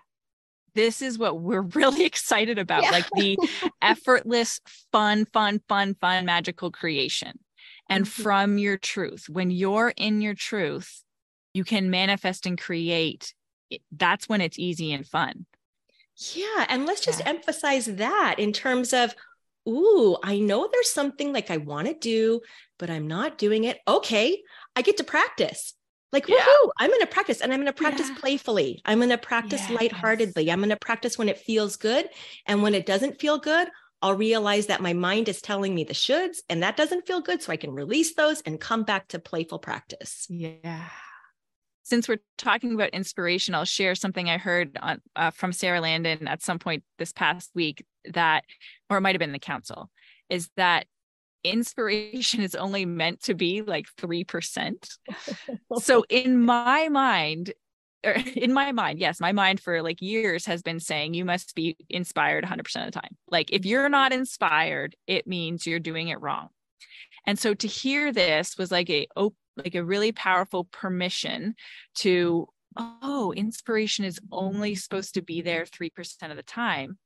This 0.77 1.03
is 1.03 1.19
what 1.19 1.41
we're 1.41 1.61
really 1.75 2.05
excited 2.05 2.61
about, 2.61 2.85
yeah. 2.85 2.93
like 2.93 3.11
the 3.17 3.37
effortless, 3.83 4.61
fun, 4.93 5.25
fun, 5.33 5.61
fun, 5.69 5.97
fun, 6.01 6.25
magical 6.25 6.71
creation. 6.71 7.37
And 7.91 8.07
mm-hmm. 8.07 8.23
from 8.23 8.57
your 8.57 8.79
truth, 8.79 9.29
when 9.29 9.51
you're 9.51 9.93
in 9.95 10.23
your 10.23 10.35
truth, 10.35 11.03
you 11.53 11.65
can 11.65 11.91
manifest 11.91 12.47
and 12.47 12.59
create 12.59 13.35
that's 13.93 14.29
when 14.29 14.41
it's 14.41 14.59
easy 14.59 14.93
and 14.93 15.07
fun. 15.07 15.47
Yeah. 16.35 16.67
And 16.69 16.87
let's 16.87 17.01
just 17.01 17.21
yeah. 17.21 17.29
emphasize 17.29 17.87
that 17.87 18.37
in 18.39 18.53
terms 18.53 18.93
of, 18.93 19.15
ooh, 19.69 20.17
I 20.23 20.39
know 20.39 20.69
there's 20.71 20.91
something 20.91 21.33
like 21.33 21.51
I 21.51 21.59
want 21.59 21.87
to 21.89 21.95
do, 21.95 22.41
but 22.79 22.91
I'm 22.91 23.07
not 23.07 23.39
doing 23.39 23.65
it. 23.65 23.79
Okay. 23.87 24.43
I 24.77 24.83
get 24.83 24.97
to 24.99 25.05
practice. 25.05 25.75
Like, 26.13 26.29
yeah. 26.29 26.37
woohoo, 26.39 26.71
I'm 26.79 26.91
going 26.91 27.01
to 27.01 27.07
practice 27.07 27.41
and 27.41 27.53
I'm 27.53 27.61
going 27.61 27.67
to 27.67 27.73
practice 27.73 28.09
yeah. 28.09 28.17
playfully. 28.19 28.83
I'm 28.85 28.99
going 28.99 29.11
to 29.11 29.19
practice 29.19 29.63
yes. 29.69 29.81
lightheartedly. 29.81 30.51
I'm 30.51 30.59
going 30.59 30.71
to 30.71 30.77
practice 30.77 31.17
when 31.17 31.29
it 31.29 31.39
feels 31.39 31.77
good. 31.77 32.09
And 32.47 32.63
when 32.63 32.75
it 32.75 32.85
doesn't 32.85 33.21
feel 33.21 33.39
good, 33.39 33.69
I'll 34.03 34.17
realize 34.17 34.67
that 34.67 34.81
my 34.81 34.93
mind 34.93 35.29
is 35.29 35.43
telling 35.43 35.75
me 35.75 35.85
the 35.85 35.93
shoulds 35.93 36.39
and 36.49 36.63
that 36.63 36.77
doesn't 36.77 37.07
feel 37.07 37.21
good. 37.21 37.43
So 37.43 37.53
I 37.53 37.57
can 37.57 37.73
release 37.73 38.15
those 38.15 38.41
and 38.43 38.61
come 38.61 38.85
back 38.85 39.09
to 39.09 39.19
playful 39.19 39.59
practice. 39.59 40.27
Yeah 40.29 40.89
since 41.91 42.09
we're 42.09 42.21
talking 42.39 42.73
about 42.73 42.91
inspiration, 42.91 43.55
I'll 43.55 43.65
share 43.65 43.97
something 43.97 44.31
I 44.31 44.39
heard 44.39 44.79
on, 44.81 45.03
uh, 45.17 45.31
from 45.33 45.53
Sara 45.53 45.81
Landon 45.81 46.29
at 46.29 46.41
some 46.41 46.61
point 46.61 46.85
this 46.99 47.13
past 47.13 47.51
week 47.55 47.85
that, 48.05 48.45
or 48.89 48.99
it 48.99 49.01
might 49.01 49.17
have 49.17 49.19
been 49.21 49.33
the 49.33 49.41
council, 49.41 49.91
is 50.31 50.49
that 50.57 50.87
inspiration 51.43 52.43
is 52.43 52.55
only 52.55 52.87
meant 52.87 53.25
to 53.25 53.35
be 53.35 53.63
like 53.63 53.87
3%. 53.99 54.75
so 55.81 56.05
in 56.09 56.41
my 56.41 56.89
mind, 56.89 57.53
or 58.05 58.13
in 58.37 58.53
my 58.53 58.73
mind, 58.73 58.99
yes, 58.99 59.21
my 59.21 59.33
mind 59.33 59.61
for 59.61 59.83
like 59.83 60.01
years 60.01 60.47
has 60.47 60.63
been 60.63 60.81
saying 60.81 61.15
you 61.15 61.25
must 61.25 61.55
be 61.55 61.77
inspired 61.89 62.45
100% 62.45 62.61
of 62.61 62.93
the 62.93 63.01
time. 63.01 63.17
Like 63.31 63.53
if 63.53 63.65
you're 63.65 63.89
not 63.89 64.13
inspired, 64.13 64.97
it 65.07 65.27
means 65.27 65.67
you're 65.67 65.79
doing 65.79 66.09
it 66.09 66.21
wrong. 66.21 66.49
And 67.27 67.39
so 67.39 67.55
to 67.55 67.67
hear 67.67 68.13
this 68.13 68.57
was 68.57 68.71
like 68.71 68.91
a 68.91 69.07
like 69.57 69.75
a 69.75 69.85
really 69.85 70.13
powerful 70.13 70.65
permission 70.65 71.55
to 71.97 72.47
oh 72.77 73.33
inspiration 73.37 74.05
is 74.05 74.21
only 74.33 74.75
supposed 74.75 75.15
to 75.15 75.23
be 75.23 75.43
there 75.43 75.65
3% 75.65 76.31
of 76.31 76.37
the 76.37 76.43
time 76.43 76.99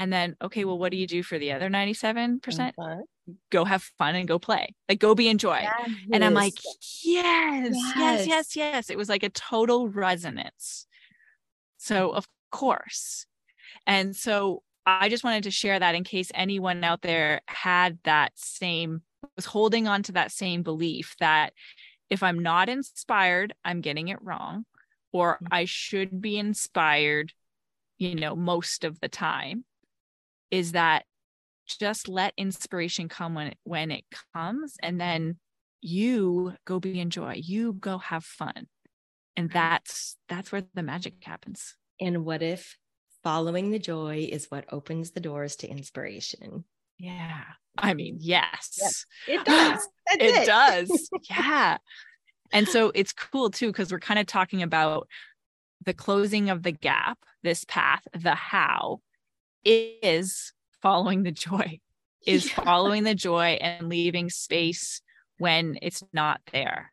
and 0.00 0.12
then 0.12 0.36
okay 0.42 0.64
well 0.64 0.78
what 0.78 0.90
do 0.90 0.96
you 0.96 1.06
do 1.06 1.22
for 1.22 1.38
the 1.38 1.52
other 1.52 1.68
97%? 1.68 2.72
Go 3.50 3.64
have 3.64 3.82
fun 3.96 4.14
and 4.16 4.28
go 4.28 4.38
play. 4.38 4.74
Like 4.88 4.98
go 4.98 5.14
be 5.14 5.28
enjoy 5.28 5.60
yes. 5.62 5.90
and 6.12 6.24
i'm 6.24 6.34
like 6.34 6.54
yes, 7.02 7.74
yes 7.74 7.96
yes. 7.96 8.26
yes 8.26 8.56
yes. 8.56 8.90
It 8.90 8.98
was 8.98 9.08
like 9.08 9.22
a 9.22 9.30
total 9.30 9.88
resonance. 9.88 10.86
So 11.78 12.10
of 12.10 12.26
course. 12.50 13.26
And 13.86 14.14
so 14.14 14.62
i 14.86 15.08
just 15.08 15.24
wanted 15.24 15.44
to 15.44 15.50
share 15.50 15.78
that 15.78 15.94
in 15.94 16.04
case 16.04 16.30
anyone 16.34 16.84
out 16.84 17.00
there 17.02 17.40
had 17.46 17.98
that 18.04 18.32
same 18.36 19.02
was 19.36 19.46
holding 19.46 19.88
on 19.88 20.02
to 20.04 20.12
that 20.12 20.32
same 20.32 20.62
belief 20.62 21.16
that 21.20 21.52
if 22.10 22.22
I'm 22.22 22.40
not 22.40 22.68
inspired, 22.68 23.54
I'm 23.64 23.80
getting 23.80 24.08
it 24.08 24.22
wrong, 24.22 24.64
or 25.12 25.34
mm-hmm. 25.36 25.46
I 25.50 25.64
should 25.64 26.20
be 26.20 26.38
inspired, 26.38 27.32
you 27.98 28.14
know, 28.14 28.36
most 28.36 28.84
of 28.84 29.00
the 29.00 29.08
time, 29.08 29.64
is 30.50 30.72
that 30.72 31.04
just 31.66 32.08
let 32.08 32.34
inspiration 32.36 33.08
come 33.08 33.34
when 33.34 33.48
it, 33.48 33.58
when 33.64 33.90
it 33.90 34.04
comes 34.34 34.76
and 34.82 35.00
then 35.00 35.38
you 35.80 36.54
go 36.66 36.78
be 36.78 37.00
enjoy 37.00 37.34
you 37.36 37.72
go 37.72 37.98
have 37.98 38.24
fun 38.24 38.66
and 39.36 39.50
that's 39.50 40.16
that's 40.28 40.52
where 40.52 40.62
the 40.74 40.82
magic 40.82 41.14
happens 41.22 41.74
and 42.00 42.24
what 42.24 42.42
if 42.42 42.76
following 43.22 43.70
the 43.70 43.78
joy 43.78 44.28
is 44.30 44.50
what 44.50 44.70
opens 44.72 45.12
the 45.12 45.20
doors 45.20 45.56
to 45.56 45.68
inspiration 45.68 46.64
yeah 46.98 47.44
I 47.76 47.94
mean, 47.94 48.18
yes. 48.20 49.06
it 49.26 49.44
does. 49.44 49.88
it, 50.12 50.22
it 50.22 50.46
does. 50.46 51.10
yeah. 51.30 51.78
And 52.52 52.68
so 52.68 52.92
it's 52.94 53.12
cool 53.12 53.50
too, 53.50 53.68
because 53.68 53.90
we're 53.90 53.98
kind 53.98 54.20
of 54.20 54.26
talking 54.26 54.62
about 54.62 55.08
the 55.84 55.94
closing 55.94 56.50
of 56.50 56.62
the 56.62 56.72
gap, 56.72 57.18
this 57.42 57.64
path, 57.64 58.02
the 58.14 58.34
how 58.34 59.00
is 59.64 60.52
following 60.82 61.22
the 61.22 61.32
joy, 61.32 61.80
is 62.26 62.48
yeah. 62.48 62.64
following 62.64 63.04
the 63.04 63.14
joy 63.14 63.58
and 63.60 63.88
leaving 63.88 64.30
space 64.30 65.00
when 65.38 65.78
it's 65.82 66.02
not 66.12 66.40
there. 66.52 66.92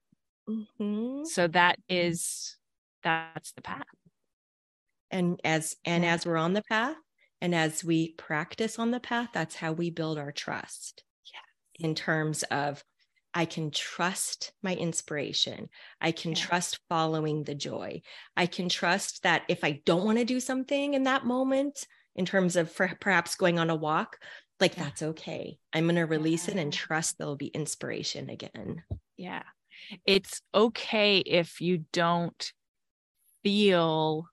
Mm-hmm. 0.50 1.26
So 1.26 1.48
that 1.48 1.78
is 1.88 2.58
that's 3.04 3.52
the 3.54 3.62
path. 3.62 3.84
And 5.10 5.40
as 5.44 5.76
and 5.86 6.06
as 6.06 6.26
we're 6.26 6.38
on 6.38 6.54
the 6.54 6.64
path, 6.64 6.96
and 7.42 7.56
as 7.56 7.84
we 7.84 8.14
practice 8.14 8.78
on 8.78 8.92
the 8.92 9.00
path, 9.00 9.30
that's 9.34 9.56
how 9.56 9.72
we 9.72 9.90
build 9.90 10.18
our 10.18 10.32
trust. 10.32 11.04
Yeah. 11.26 11.88
In 11.88 11.96
terms 11.96 12.44
of, 12.44 12.84
I 13.34 13.46
can 13.46 13.72
trust 13.72 14.52
my 14.62 14.76
inspiration. 14.76 15.70
I 16.00 16.12
can 16.12 16.32
yeah. 16.32 16.38
trust 16.38 16.80
following 16.88 17.44
the 17.44 17.56
joy. 17.56 18.02
I 18.38 18.46
can 18.46 18.70
trust 18.70 19.24
that 19.24 19.44
if 19.48 19.64
I 19.64 19.82
don't 19.86 20.06
want 20.06 20.20
to 20.20 20.26
do 20.26 20.40
something 20.40 20.94
in 20.94 21.04
that 21.04 21.26
moment, 21.26 21.88
in 22.15 22.26
terms 22.26 22.56
of 22.56 22.76
perhaps 22.76 23.36
going 23.36 23.60
on 23.60 23.69
a 23.69 23.76
walk, 23.76 24.17
like 24.60 24.78
yeah. 24.78 24.84
that's 24.84 25.02
okay. 25.02 25.58
I'm 25.74 25.86
going 25.86 25.95
to 25.95 26.06
release 26.06 26.47
yeah. 26.47 26.56
it 26.56 26.60
and 26.60 26.74
trust 26.74 27.17
there'll 27.17 27.36
be 27.36 27.47
inspiration 27.47 28.30
again. 28.30 28.84
Yeah. 29.17 29.43
It's 30.06 30.41
okay 30.54 31.19
if 31.19 31.62
you 31.62 31.86
don't 31.91 32.54
feel 33.43 34.28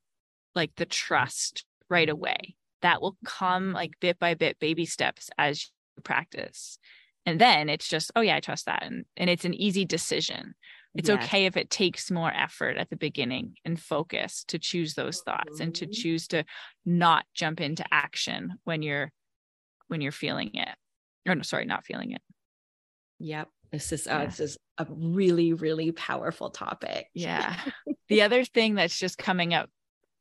like 0.55 0.73
the 0.77 0.87
trust 0.87 1.65
right 1.89 2.09
away 2.09 2.57
that 2.83 3.01
will 3.01 3.17
come 3.25 3.73
like 3.73 3.93
bit 4.01 4.19
by 4.19 4.35
bit 4.35 4.59
baby 4.59 4.85
steps 4.85 5.31
as 5.39 5.71
you 5.97 6.03
practice 6.03 6.79
and 7.27 7.41
then 7.41 7.69
it's 7.69 7.89
just 7.89 8.11
oh 8.15 8.21
yeah 8.21 8.37
i 8.37 8.41
trust 8.41 8.67
that 8.67 8.83
and, 8.85 9.05
and 9.17 9.31
it's 9.31 9.45
an 9.45 9.55
easy 9.55 9.85
decision 9.85 10.55
it's 10.95 11.09
yes. 11.09 11.25
okay 11.25 11.47
if 11.47 11.57
it 11.57 11.71
takes 11.71 12.11
more 12.11 12.33
effort 12.33 12.77
at 12.77 12.91
the 12.91 12.97
beginning 12.97 13.55
and 13.65 13.81
focus 13.81 14.45
to 14.49 14.59
choose 14.59 14.95
those 14.95 15.21
thoughts 15.21 15.55
mm-hmm. 15.55 15.65
and 15.65 15.75
to 15.75 15.85
mm-hmm. 15.85 15.93
choose 15.93 16.29
to 16.29 16.45
not 16.85 17.25
jump 17.35 17.61
into 17.61 17.85
action 17.93 18.55
when 18.65 18.83
you're 18.83 19.13
when 19.89 20.01
you're 20.01 20.13
feeling 20.13 20.51
it 20.55 20.75
or 21.27 21.35
no 21.35 21.43
sorry 21.43 21.65
not 21.65 21.85
feeling 21.85 22.13
it 22.13 22.23
yep 23.19 23.49
this 23.71 23.93
is 23.93 24.07
uh, 24.07 24.11
yeah. 24.13 24.25
this 24.27 24.41
is 24.41 24.59
a 24.79 24.87
really 24.91 25.53
really 25.53 25.93
powerful 25.93 26.51
topic 26.51 27.07
yeah 27.15 27.57
the 28.09 28.23
other 28.23 28.45
thing 28.45 28.75
that's 28.75 28.99
just 28.99 29.19
coming 29.19 29.55
up 29.55 29.69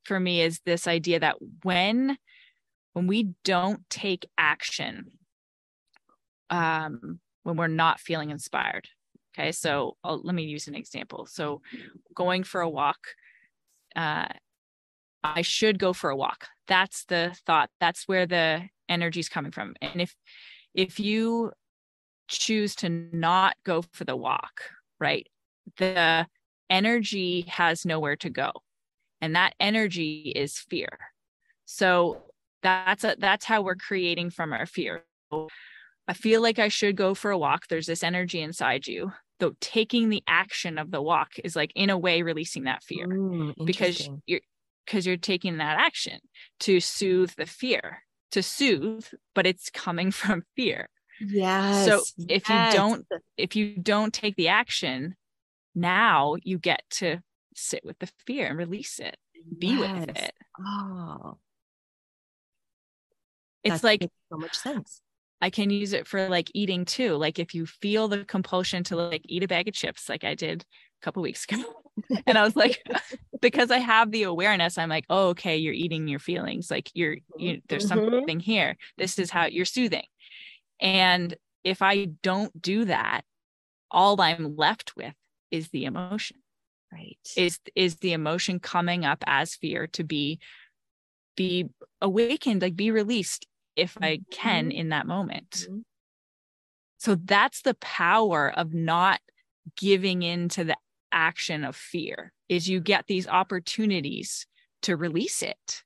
for 0.03 0.19
me 0.19 0.41
is 0.41 0.60
this 0.65 0.88
idea 0.88 1.19
that 1.19 1.36
when 1.63 2.17
when 2.93 3.08
we 3.08 3.30
don't 3.43 3.88
take 3.89 4.27
action 4.38 5.12
um, 6.49 7.19
when 7.43 7.58
we're 7.58 7.67
not 7.67 7.99
feeling 7.99 8.30
inspired. 8.30 8.88
Okay, 9.38 9.52
so 9.52 9.97
I'll, 10.04 10.21
let 10.23 10.34
me 10.34 10.43
use 10.43 10.67
an 10.67 10.76
example. 10.76 11.28
So, 11.28 11.62
going 12.15 12.43
for 12.43 12.62
a 12.62 12.69
walk, 12.69 12.97
uh, 13.95 14.28
I 15.23 15.41
should 15.41 15.78
go 15.78 15.93
for 15.93 16.10
a 16.10 16.15
walk. 16.15 16.47
That's 16.67 17.06
the 17.06 17.36
thought. 17.45 17.69
That's 17.80 18.08
where 18.08 18.26
the 18.26 18.63
energy 18.89 19.19
is 19.19 19.30
coming 19.30 19.52
from. 19.52 19.76
And 19.82 20.02
if 20.02 20.15
if 20.73 21.00
you 21.00 21.52
choose 22.28 22.76
to 22.76 22.89
not 22.89 23.56
go 23.63 23.84
for 23.93 24.06
the 24.06 24.15
walk, 24.15 24.62
right, 25.00 25.28
the 25.78 26.28
energy 26.69 27.45
has 27.47 27.86
nowhere 27.86 28.15
to 28.17 28.30
go, 28.30 28.52
and 29.21 29.36
that 29.36 29.54
energy 29.60 30.34
is 30.36 30.58
fear. 30.58 30.97
So 31.65 32.23
that's 32.63 33.04
a, 33.04 33.15
that's 33.19 33.45
how 33.45 33.62
we're 33.62 33.76
creating 33.76 34.30
from 34.30 34.52
our 34.54 34.65
fear 34.65 35.06
i 36.08 36.13
feel 36.13 36.41
like 36.41 36.60
i 36.60 36.67
should 36.67 36.95
go 36.95 37.13
for 37.13 37.32
a 37.32 37.38
walk 37.38 37.67
there's 37.67 37.86
this 37.86 38.04
energy 38.04 38.41
inside 38.41 38.88
you 38.88 39.12
the 39.39 39.56
taking 39.60 40.10
the 40.10 40.23
action 40.28 40.78
of 40.78 40.91
the 40.91 41.02
walk 41.02 41.34
is 41.43 41.56
like 41.56 41.71
in 41.76 41.89
a 41.89 41.97
way 41.97 42.21
releasing 42.21 42.63
that 42.63 42.84
fear 42.84 43.08
Mm, 43.08 43.65
because 43.65 44.10
you're 44.26 44.41
because 44.86 45.06
you're 45.06 45.17
taking 45.17 45.58
that 45.58 45.78
action 45.80 46.19
to 46.62 46.80
soothe 46.80 47.32
the 47.38 47.45
fear 47.45 48.04
to 48.32 48.41
soothe 48.41 49.06
but 49.36 49.45
it's 49.45 49.69
coming 49.69 50.12
from 50.21 50.43
fear. 50.56 50.89
Yes. 51.19 51.88
so 51.88 52.26
if 52.30 52.50
you 52.50 52.56
don't 52.73 53.06
if 53.38 53.56
you 53.56 53.76
don't 53.78 54.13
take 54.13 54.36
the 54.36 54.50
action 54.50 55.15
now 55.73 56.36
you 56.43 56.58
get 56.58 56.84
to 56.89 57.17
sit 57.56 57.84
with 57.84 57.97
the 58.00 58.10
fear 58.26 58.47
and 58.47 58.58
release 58.58 59.00
it 59.00 59.17
be 59.60 59.78
with 59.78 60.10
it. 60.10 60.32
Oh, 60.60 61.38
it's 63.63 63.82
that 63.82 63.88
like 63.88 64.10
so 64.32 64.38
much 64.38 64.56
sense. 64.56 65.02
I 65.41 65.50
can 65.50 65.69
use 65.69 65.93
it 65.93 66.08
for 66.08 66.28
like 66.30 66.50
eating 66.54 66.86
too. 66.86 67.15
Like 67.15 67.39
if 67.39 67.54
you 67.54 67.65
feel 67.65 68.08
the 68.08 68.26
compulsion 68.26 68.84
to 68.86 68.95
like 68.95 69.21
eat 69.26 69.43
a 69.43 69.47
bag 69.47 69.67
of 69.67 69.73
chips, 69.73 70.10
like 70.10 70.23
I 70.23 70.36
did 70.36 70.63
a 70.63 71.06
couple 71.06 71.21
weeks 71.21 71.45
ago, 71.45 71.63
and 72.28 72.38
I 72.38 72.43
was 72.43 72.56
like, 72.56 72.84
because 73.41 73.69
I 73.69 73.78
have 73.78 74.12
the 74.12 74.23
awareness, 74.23 74.78
I'm 74.78 74.89
like, 74.89 75.06
oh, 75.10 75.30
okay, 75.30 75.58
you're 75.58 75.73
eating 75.73 76.08
your 76.08 76.19
feelings. 76.19 76.71
Like 76.71 76.89
you're, 76.95 77.17
you, 77.38 77.62
there's 77.69 77.86
Mhm. 77.86 77.89
something 77.89 78.39
here. 78.39 78.78
This 78.97 79.19
is 79.19 79.30
how 79.30 79.45
you're 79.45 79.65
soothing. 79.65 80.06
And 80.80 81.36
if 81.63 81.82
I 81.82 82.06
don't 82.23 82.60
do 82.62 82.86
that, 82.86 83.21
all 83.91 84.19
I'm 84.21 84.56
left 84.56 84.95
with 84.95 85.13
is 85.52 85.69
the 85.69 85.86
emotion. 85.86 86.38
Right. 86.91 87.17
Is 87.36 87.60
is 87.76 87.97
the 87.97 88.13
emotion 88.13 88.60
coming 88.60 89.06
up 89.06 89.23
as 89.28 89.56
fear 89.56 89.88
to 89.88 90.04
be 90.04 90.39
be 91.36 91.65
awakened, 92.02 92.62
like 92.62 92.76
be 92.76 92.91
released 92.91 93.45
if 93.77 93.97
I 94.01 94.21
can 94.31 94.69
Mhm. 94.69 94.73
in 94.73 94.89
that 94.89 95.07
moment. 95.07 95.69
Mhm. 95.69 95.83
So 96.97 97.15
that's 97.15 97.61
the 97.61 97.75
power 97.75 98.51
of 98.57 98.73
not 98.73 99.21
giving 99.75 100.23
in 100.23 100.49
to 100.49 100.63
the 100.63 100.77
action 101.11 101.63
of 101.63 101.75
fear 101.75 102.33
is 102.49 102.67
you 102.69 102.79
get 102.81 103.07
these 103.07 103.27
opportunities 103.27 104.47
to 104.83 104.95
release 104.95 105.41
it. 105.43 105.83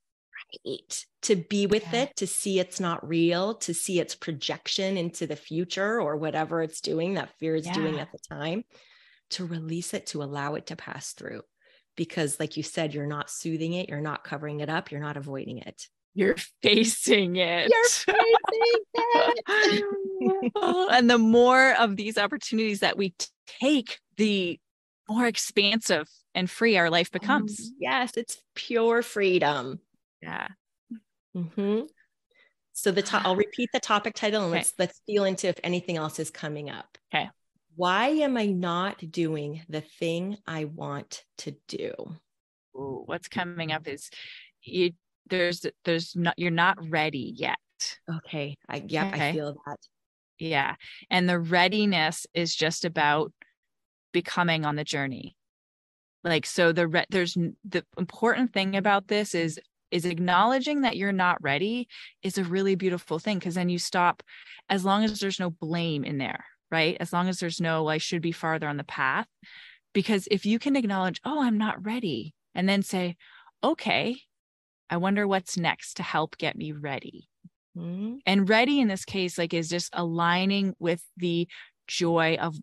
Right. 0.65 1.05
To 1.23 1.35
be 1.35 1.67
with 1.67 1.93
Yeah. 1.93 1.93
it, 1.93 2.15
to 2.17 2.27
see 2.27 2.59
it's 2.59 2.79
not 2.79 3.07
real, 3.07 3.55
to 3.55 3.73
see 3.73 3.99
its 3.99 4.15
projection 4.15 4.97
into 4.97 5.27
the 5.27 5.35
future 5.35 6.01
or 6.01 6.17
whatever 6.17 6.61
it's 6.61 6.81
doing 6.81 7.13
that 7.15 7.37
fear 7.37 7.55
is 7.55 7.69
doing 7.69 7.99
at 7.99 8.11
the 8.11 8.17
time, 8.19 8.63
to 9.31 9.45
release 9.45 9.93
it, 9.93 10.07
to 10.07 10.23
allow 10.23 10.55
it 10.55 10.67
to 10.67 10.75
pass 10.75 11.13
through. 11.13 11.43
Because, 11.95 12.39
like 12.39 12.57
you 12.57 12.63
said, 12.63 12.93
you're 12.93 13.07
not 13.07 13.29
soothing 13.29 13.73
it, 13.73 13.89
you're 13.89 14.01
not 14.01 14.23
covering 14.23 14.61
it 14.61 14.69
up, 14.69 14.91
you're 14.91 15.01
not 15.01 15.17
avoiding 15.17 15.59
it. 15.59 15.89
You're 16.13 16.35
facing 16.61 17.37
it. 17.37 17.71
You're 17.71 18.15
facing 18.15 18.81
it. 18.93 20.53
and 20.91 21.09
the 21.09 21.17
more 21.17 21.73
of 21.79 21.95
these 21.95 22.17
opportunities 22.17 22.81
that 22.81 22.97
we 22.97 23.13
take, 23.47 23.99
the 24.17 24.59
more 25.09 25.25
expansive 25.25 26.07
and 26.35 26.49
free 26.49 26.77
our 26.77 26.89
life 26.89 27.11
becomes. 27.11 27.71
yes, 27.79 28.11
it's 28.17 28.37
pure 28.55 29.01
freedom. 29.01 29.79
Yeah. 30.21 30.47
Mhm. 31.35 31.87
So 32.73 32.91
the 32.91 33.01
to- 33.01 33.21
I'll 33.23 33.35
repeat 33.35 33.69
the 33.73 33.79
topic 33.79 34.13
title 34.15 34.43
and 34.43 34.49
Okay. 34.51 34.59
let's 34.59 34.73
let's 34.77 35.01
feel 35.05 35.23
into 35.25 35.47
if 35.47 35.59
anything 35.63 35.97
else 35.97 36.19
is 36.19 36.29
coming 36.29 36.69
up. 36.69 36.97
Okay. 37.13 37.29
Why 37.75 38.07
am 38.09 38.37
I 38.37 38.47
not 38.47 39.11
doing 39.11 39.61
the 39.69 39.81
thing 39.81 40.37
I 40.45 40.65
want 40.65 41.23
to 41.39 41.55
do? 41.67 41.93
Ooh, 42.75 43.03
what's 43.05 43.27
coming 43.27 43.71
up 43.71 43.87
is 43.87 44.09
you 44.61 44.91
there's 45.29 45.65
there's 45.85 46.15
not 46.15 46.35
you're 46.37 46.51
not 46.51 46.77
ready 46.89 47.33
yet. 47.35 47.57
Okay. 48.09 48.57
I 48.69 48.83
yep, 48.87 49.13
Okay. 49.13 49.29
I 49.29 49.33
feel 49.33 49.55
that. 49.65 49.79
Yeah. 50.39 50.75
And 51.09 51.29
the 51.29 51.39
readiness 51.39 52.25
is 52.33 52.55
just 52.55 52.85
about 52.85 53.31
becoming 54.11 54.65
on 54.65 54.75
the 54.75 54.83
journey. 54.83 55.35
Like 56.23 56.45
so 56.45 56.71
the 56.71 56.87
re- 56.87 57.05
there's 57.09 57.35
the 57.67 57.83
important 57.97 58.53
thing 58.53 58.75
about 58.75 59.07
this 59.07 59.33
is 59.33 59.59
is 59.89 60.05
acknowledging 60.05 60.81
that 60.81 60.95
you're 60.95 61.11
not 61.11 61.41
ready 61.41 61.87
is 62.23 62.37
a 62.37 62.43
really 62.43 62.75
beautiful 62.75 63.19
thing 63.19 63.39
because 63.39 63.55
then 63.55 63.69
you 63.69 63.77
stop 63.77 64.23
as 64.69 64.85
long 64.85 65.03
as 65.03 65.19
there's 65.19 65.39
no 65.39 65.49
blame 65.49 66.05
in 66.05 66.17
there, 66.17 66.45
right? 66.69 66.95
As 66.99 67.11
long 67.11 67.27
as 67.27 67.39
there's 67.39 67.59
no 67.59 67.87
I 67.87 67.97
should 67.97 68.21
be 68.21 68.31
farther 68.31 68.67
on 68.67 68.77
the 68.77 68.83
path 68.83 69.27
because 69.93 70.27
if 70.31 70.45
you 70.45 70.59
can 70.59 70.75
acknowledge, 70.75 71.19
"Oh, 71.25 71.41
I'm 71.41 71.57
not 71.57 71.85
ready." 71.85 72.33
and 72.53 72.67
then 72.67 72.83
say, 72.83 73.15
"Okay, 73.63 74.21
I 74.91 74.97
wonder 74.97 75.27
what's 75.27 75.57
next 75.57 75.95
to 75.95 76.03
help 76.03 76.37
get 76.37 76.55
me 76.57 76.71
ready." 76.73 77.29
Mhm. 77.77 78.19
and 78.25 78.49
ready 78.49 78.81
in 78.81 78.89
this 78.89 79.05
case 79.05 79.37
like 79.37 79.53
is 79.53 79.69
just 79.69 79.89
aligning 79.93 80.75
with 80.79 81.03
the 81.15 81.47
joy 81.87 82.35
of 82.35 82.57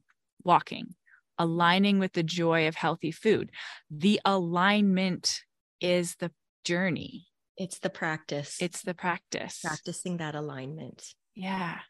walking 0.45 0.95
aligning 1.39 1.99
with 1.99 2.13
the 2.13 2.23
joy 2.23 2.69
of 2.69 2.75
healthy 2.75 3.11
food 3.11 3.51
the 3.91 4.21
alignment 4.27 5.45
is 5.81 6.17
the 6.17 6.31
journey 6.65 7.27
It's 7.57 7.79
the 7.79 7.89
practice. 7.91 8.61
it's 8.61 8.83
the 8.83 8.93
practice 8.95 9.63
practicing 9.63 10.19
that 10.19 10.35
alignment. 10.35 11.15
yeah 11.35 11.81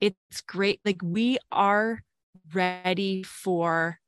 it's 0.00 0.40
great 0.42 0.80
like 0.84 1.00
we 1.02 1.38
are 1.52 2.02
ready 2.54 3.22
for 3.22 3.98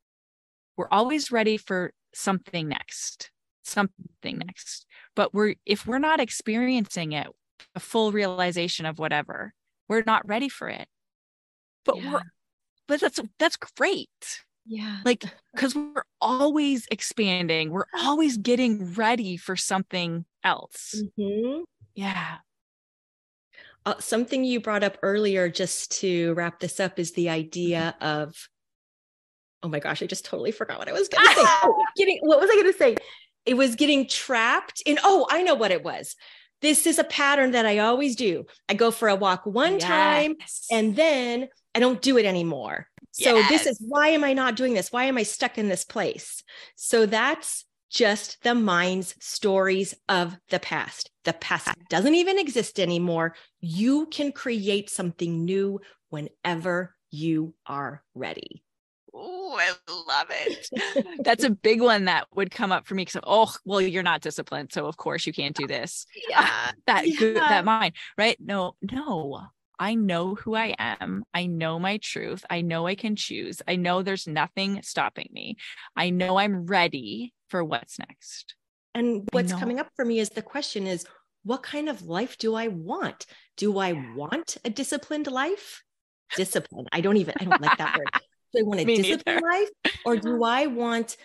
we're 0.76 0.88
always 0.90 1.30
ready 1.32 1.56
for 1.56 1.92
something 2.14 2.68
next 2.68 3.30
something 3.64 4.38
next 4.38 4.86
but 5.16 5.32
we're 5.34 5.54
if 5.66 5.86
we're 5.86 5.98
not 5.98 6.20
experiencing 6.20 7.12
it 7.12 7.26
a 7.74 7.80
full 7.80 8.12
realization 8.12 8.86
of 8.86 8.98
whatever 8.98 9.52
we're 9.88 10.02
not 10.06 10.26
ready 10.28 10.48
for 10.48 10.68
it 10.68 10.86
but 11.84 11.96
Yeah. 12.00 12.12
we're 12.12 12.20
but 12.88 13.00
that's 13.00 13.20
that's 13.38 13.56
great 13.56 14.42
Yeah. 14.66 14.98
like 15.04 15.24
because 15.54 15.74
we're 15.74 16.04
always 16.20 16.86
expanding 16.90 17.70
we're 17.70 17.86
always 17.98 18.36
getting 18.38 18.92
ready 18.94 19.36
for 19.36 19.56
something 19.56 20.24
else 20.42 21.02
Mhm. 21.18 21.64
yeah 21.94 22.38
Uh, 23.86 23.98
something 24.00 24.44
you 24.44 24.60
brought 24.60 24.82
up 24.82 24.96
earlier, 25.02 25.50
just 25.50 25.92
to 26.00 26.32
wrap 26.34 26.58
this 26.58 26.80
up, 26.80 26.98
is 26.98 27.12
the 27.12 27.28
idea 27.28 27.94
Mm-hmm. 28.00 28.20
of, 28.22 28.48
oh 29.62 29.68
my 29.68 29.78
gosh, 29.78 30.02
I 30.02 30.06
just 30.06 30.24
totally 30.24 30.52
forgot 30.52 30.78
what 30.78 30.88
I 30.88 30.92
was 30.92 31.10
going 31.10 31.22
to 31.28 31.34
say. 31.34 31.42
Oh, 31.64 31.84
getting, 31.94 32.18
what 32.22 32.40
was 32.40 32.48
I 32.48 32.54
going 32.54 32.72
to 32.72 32.78
say? 32.78 32.96
It 33.46 33.54
was 33.54 33.76
getting 33.76 34.08
trapped 34.08 34.82
in, 34.86 34.98
oh, 35.04 35.26
I 35.30 35.42
know 35.42 35.54
what 35.54 35.70
it 35.70 35.84
was. 35.84 36.16
This 36.60 36.86
is 36.86 36.98
a 36.98 37.04
pattern 37.04 37.50
that 37.50 37.66
I 37.66 37.78
always 37.78 38.16
do. 38.16 38.46
I 38.68 38.74
go 38.74 38.90
for 38.90 39.08
a 39.08 39.16
walk 39.16 39.44
one 39.44 39.78
time 39.78 40.36
and 40.70 40.96
then 40.96 41.48
I 41.74 41.80
don't 41.80 42.00
do 42.00 42.16
it 42.16 42.24
anymore. 42.24 42.88
So 43.12 43.42
this 43.48 43.66
is 43.66 43.78
why 43.86 44.08
am 44.08 44.24
I 44.24 44.32
not 44.32 44.56
doing 44.56 44.74
this? 44.74 44.90
Why 44.90 45.04
am 45.04 45.18
I 45.18 45.24
stuck 45.24 45.58
in 45.58 45.68
this 45.68 45.84
place? 45.84 46.42
So 46.74 47.06
that's 47.06 47.64
just 47.90 48.42
the 48.42 48.54
mind's 48.54 49.14
stories 49.20 49.94
of 50.08 50.36
the 50.50 50.58
past. 50.58 51.10
The 51.24 51.32
past 51.32 51.68
doesn't 51.88 52.14
even 52.14 52.38
exist 52.38 52.80
anymore. 52.80 53.36
You 53.60 54.06
can 54.06 54.32
create 54.32 54.90
something 54.90 55.44
new 55.44 55.80
whenever 56.08 56.96
you 57.10 57.54
are 57.66 58.02
ready. 58.14 58.64
Oh, 59.16 59.56
I 59.58 59.70
love 59.90 60.26
it. 60.30 61.16
That's 61.24 61.44
a 61.44 61.50
big 61.50 61.80
one 61.80 62.06
that 62.06 62.26
would 62.34 62.50
come 62.50 62.72
up 62.72 62.86
for 62.86 62.94
me 62.94 63.04
because 63.04 63.20
oh, 63.24 63.52
well, 63.64 63.80
you're 63.80 64.02
not 64.02 64.22
disciplined, 64.22 64.72
so 64.72 64.86
of 64.86 64.96
course 64.96 65.26
you 65.26 65.32
can't 65.32 65.56
do 65.56 65.66
this. 65.66 66.06
Ah, 66.34 66.66
yeah. 66.66 66.72
That 66.86 67.06
good, 67.18 67.36
that 67.36 67.64
mind, 67.64 67.94
right? 68.18 68.36
No, 68.40 68.74
no. 68.90 69.40
I 69.78 69.94
know 69.94 70.34
who 70.34 70.54
I 70.54 70.74
am. 70.78 71.24
I 71.32 71.46
know 71.46 71.78
my 71.78 71.98
truth. 71.98 72.44
I 72.48 72.60
know 72.60 72.86
I 72.86 72.94
can 72.94 73.16
choose. 73.16 73.60
I 73.66 73.76
know 73.76 74.02
there's 74.02 74.26
nothing 74.26 74.82
stopping 74.82 75.28
me. 75.32 75.56
I 75.96 76.10
know 76.10 76.38
I'm 76.38 76.66
ready 76.66 77.34
for 77.48 77.64
what's 77.64 77.98
next. 77.98 78.54
And 78.94 79.28
what's 79.32 79.52
coming 79.52 79.80
up 79.80 79.88
for 79.96 80.04
me 80.04 80.20
is 80.20 80.30
the 80.30 80.42
question 80.42 80.86
is 80.86 81.04
what 81.42 81.62
kind 81.62 81.88
of 81.88 82.02
life 82.02 82.38
do 82.38 82.54
I 82.54 82.68
want? 82.68 83.26
Do 83.56 83.78
I 83.78 83.92
want 84.16 84.56
a 84.64 84.70
disciplined 84.70 85.26
life? 85.26 85.82
Discipline. 86.36 86.86
I 86.92 87.00
don't 87.00 87.16
even 87.16 87.34
I 87.40 87.44
don't 87.44 87.60
like 87.60 87.78
that 87.78 87.98
word. 87.98 88.08
Do 88.54 88.60
I 88.60 88.62
want 88.62 88.80
a 88.80 88.84
disciplined 88.84 89.42
life 89.42 89.68
or 90.04 90.16
do 90.16 90.44
I 90.44 90.66
want 90.66 91.16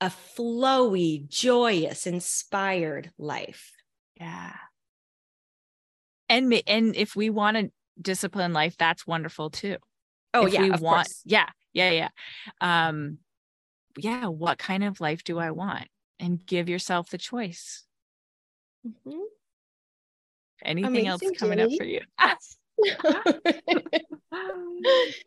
a 0.00 0.06
flowy, 0.06 1.28
joyous, 1.28 2.06
inspired 2.06 3.12
life? 3.18 3.72
Yeah. 4.16 4.52
And 6.28 6.52
and 6.66 6.96
if 6.96 7.14
we 7.14 7.30
want 7.30 7.56
a 7.56 7.70
disciplined 8.00 8.54
life, 8.54 8.76
that's 8.76 9.06
wonderful 9.06 9.50
too. 9.50 9.76
Oh 10.32 10.46
if 10.46 10.54
yeah, 10.54 10.62
we 10.62 10.70
of 10.70 10.80
want 10.80 11.06
course. 11.06 11.22
yeah 11.24 11.48
yeah 11.72 11.90
yeah 11.90 12.08
um 12.60 13.18
yeah 13.96 14.26
what 14.26 14.58
kind 14.58 14.82
of 14.82 15.00
life 15.00 15.22
do 15.22 15.38
i 15.38 15.50
want 15.52 15.86
and 16.18 16.44
give 16.46 16.68
yourself 16.68 17.08
the 17.10 17.18
choice 17.18 17.84
Mhm. 18.84 19.20
anything 20.64 21.06
else 21.06 21.20
Amazing, 21.20 21.34
coming 21.36 21.60
up 21.60 21.70
for 21.76 21.84
you 21.84 22.00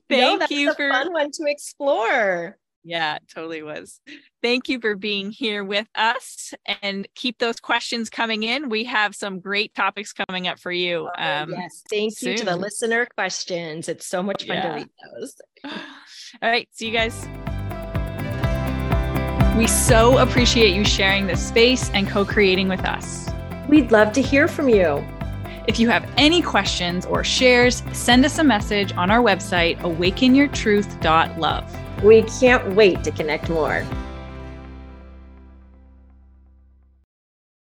thank 0.10 0.40
that's 0.40 0.52
you 0.52 0.72
a 0.72 0.76
for 0.76 0.90
fun 0.90 1.14
one 1.14 1.32
to 1.32 1.44
explore. 1.48 2.58
yeah 2.84 3.16
it 3.16 3.24
totally 3.34 3.64
was 3.64 4.00
thank 4.44 4.68
you 4.70 4.80
for 4.80 4.96
being 4.96 5.32
here 5.32 5.64
with 5.64 5.88
us 5.96 6.54
and 6.82 7.08
keep 7.16 7.38
those 7.40 7.60
questions 7.60 8.10
coming 8.10 8.44
in 8.44 8.70
we 8.70 8.84
have 8.84 9.16
some 9.16 9.40
great 9.40 9.74
topics 9.74 10.14
coming 10.14 10.48
up 10.48 10.60
for 10.60 10.72
you 10.72 11.10
Oh, 11.18 11.24
um 11.24 11.52
yes, 11.52 11.84
thank 11.90 12.22
you 12.22 12.38
to 12.38 12.46
the 12.46 12.56
listener 12.56 13.08
questions. 13.16 13.88
It's 13.90 14.06
so 14.06 14.22
much 14.22 14.46
fun 14.46 14.58
Yeah. 14.58 14.70
to 14.70 14.76
read 14.76 14.90
those. 15.20 15.36
All 16.42 16.50
right. 16.50 16.68
See 16.72 16.88
you 16.88 16.94
guys. 16.94 17.26
We 19.58 19.66
so 19.68 20.18
appreciate 20.20 20.76
you 20.76 20.86
sharing 20.86 21.26
this 21.26 21.46
space 21.48 21.90
and 21.92 22.08
co 22.08 22.24
creating 22.26 22.68
with 22.68 22.82
us. 22.86 23.28
We'd 23.68 23.92
love 23.92 24.12
to 24.14 24.22
hear 24.22 24.48
from 24.48 24.70
you. 24.70 25.04
If 25.68 25.80
you 25.80 25.90
have 25.90 26.10
any 26.16 26.42
questions 26.42 27.06
or 27.06 27.26
shares, 27.26 27.84
send 27.92 28.24
us 28.24 28.40
a 28.40 28.44
message 28.44 28.94
on 28.94 29.12
our 29.12 29.22
website, 29.22 29.78
awakenyourtruth.love. 29.80 32.04
We 32.04 32.22
can't 32.24 32.74
wait 32.74 33.04
to 33.04 33.12
connect 33.12 33.50
more. 33.50 33.86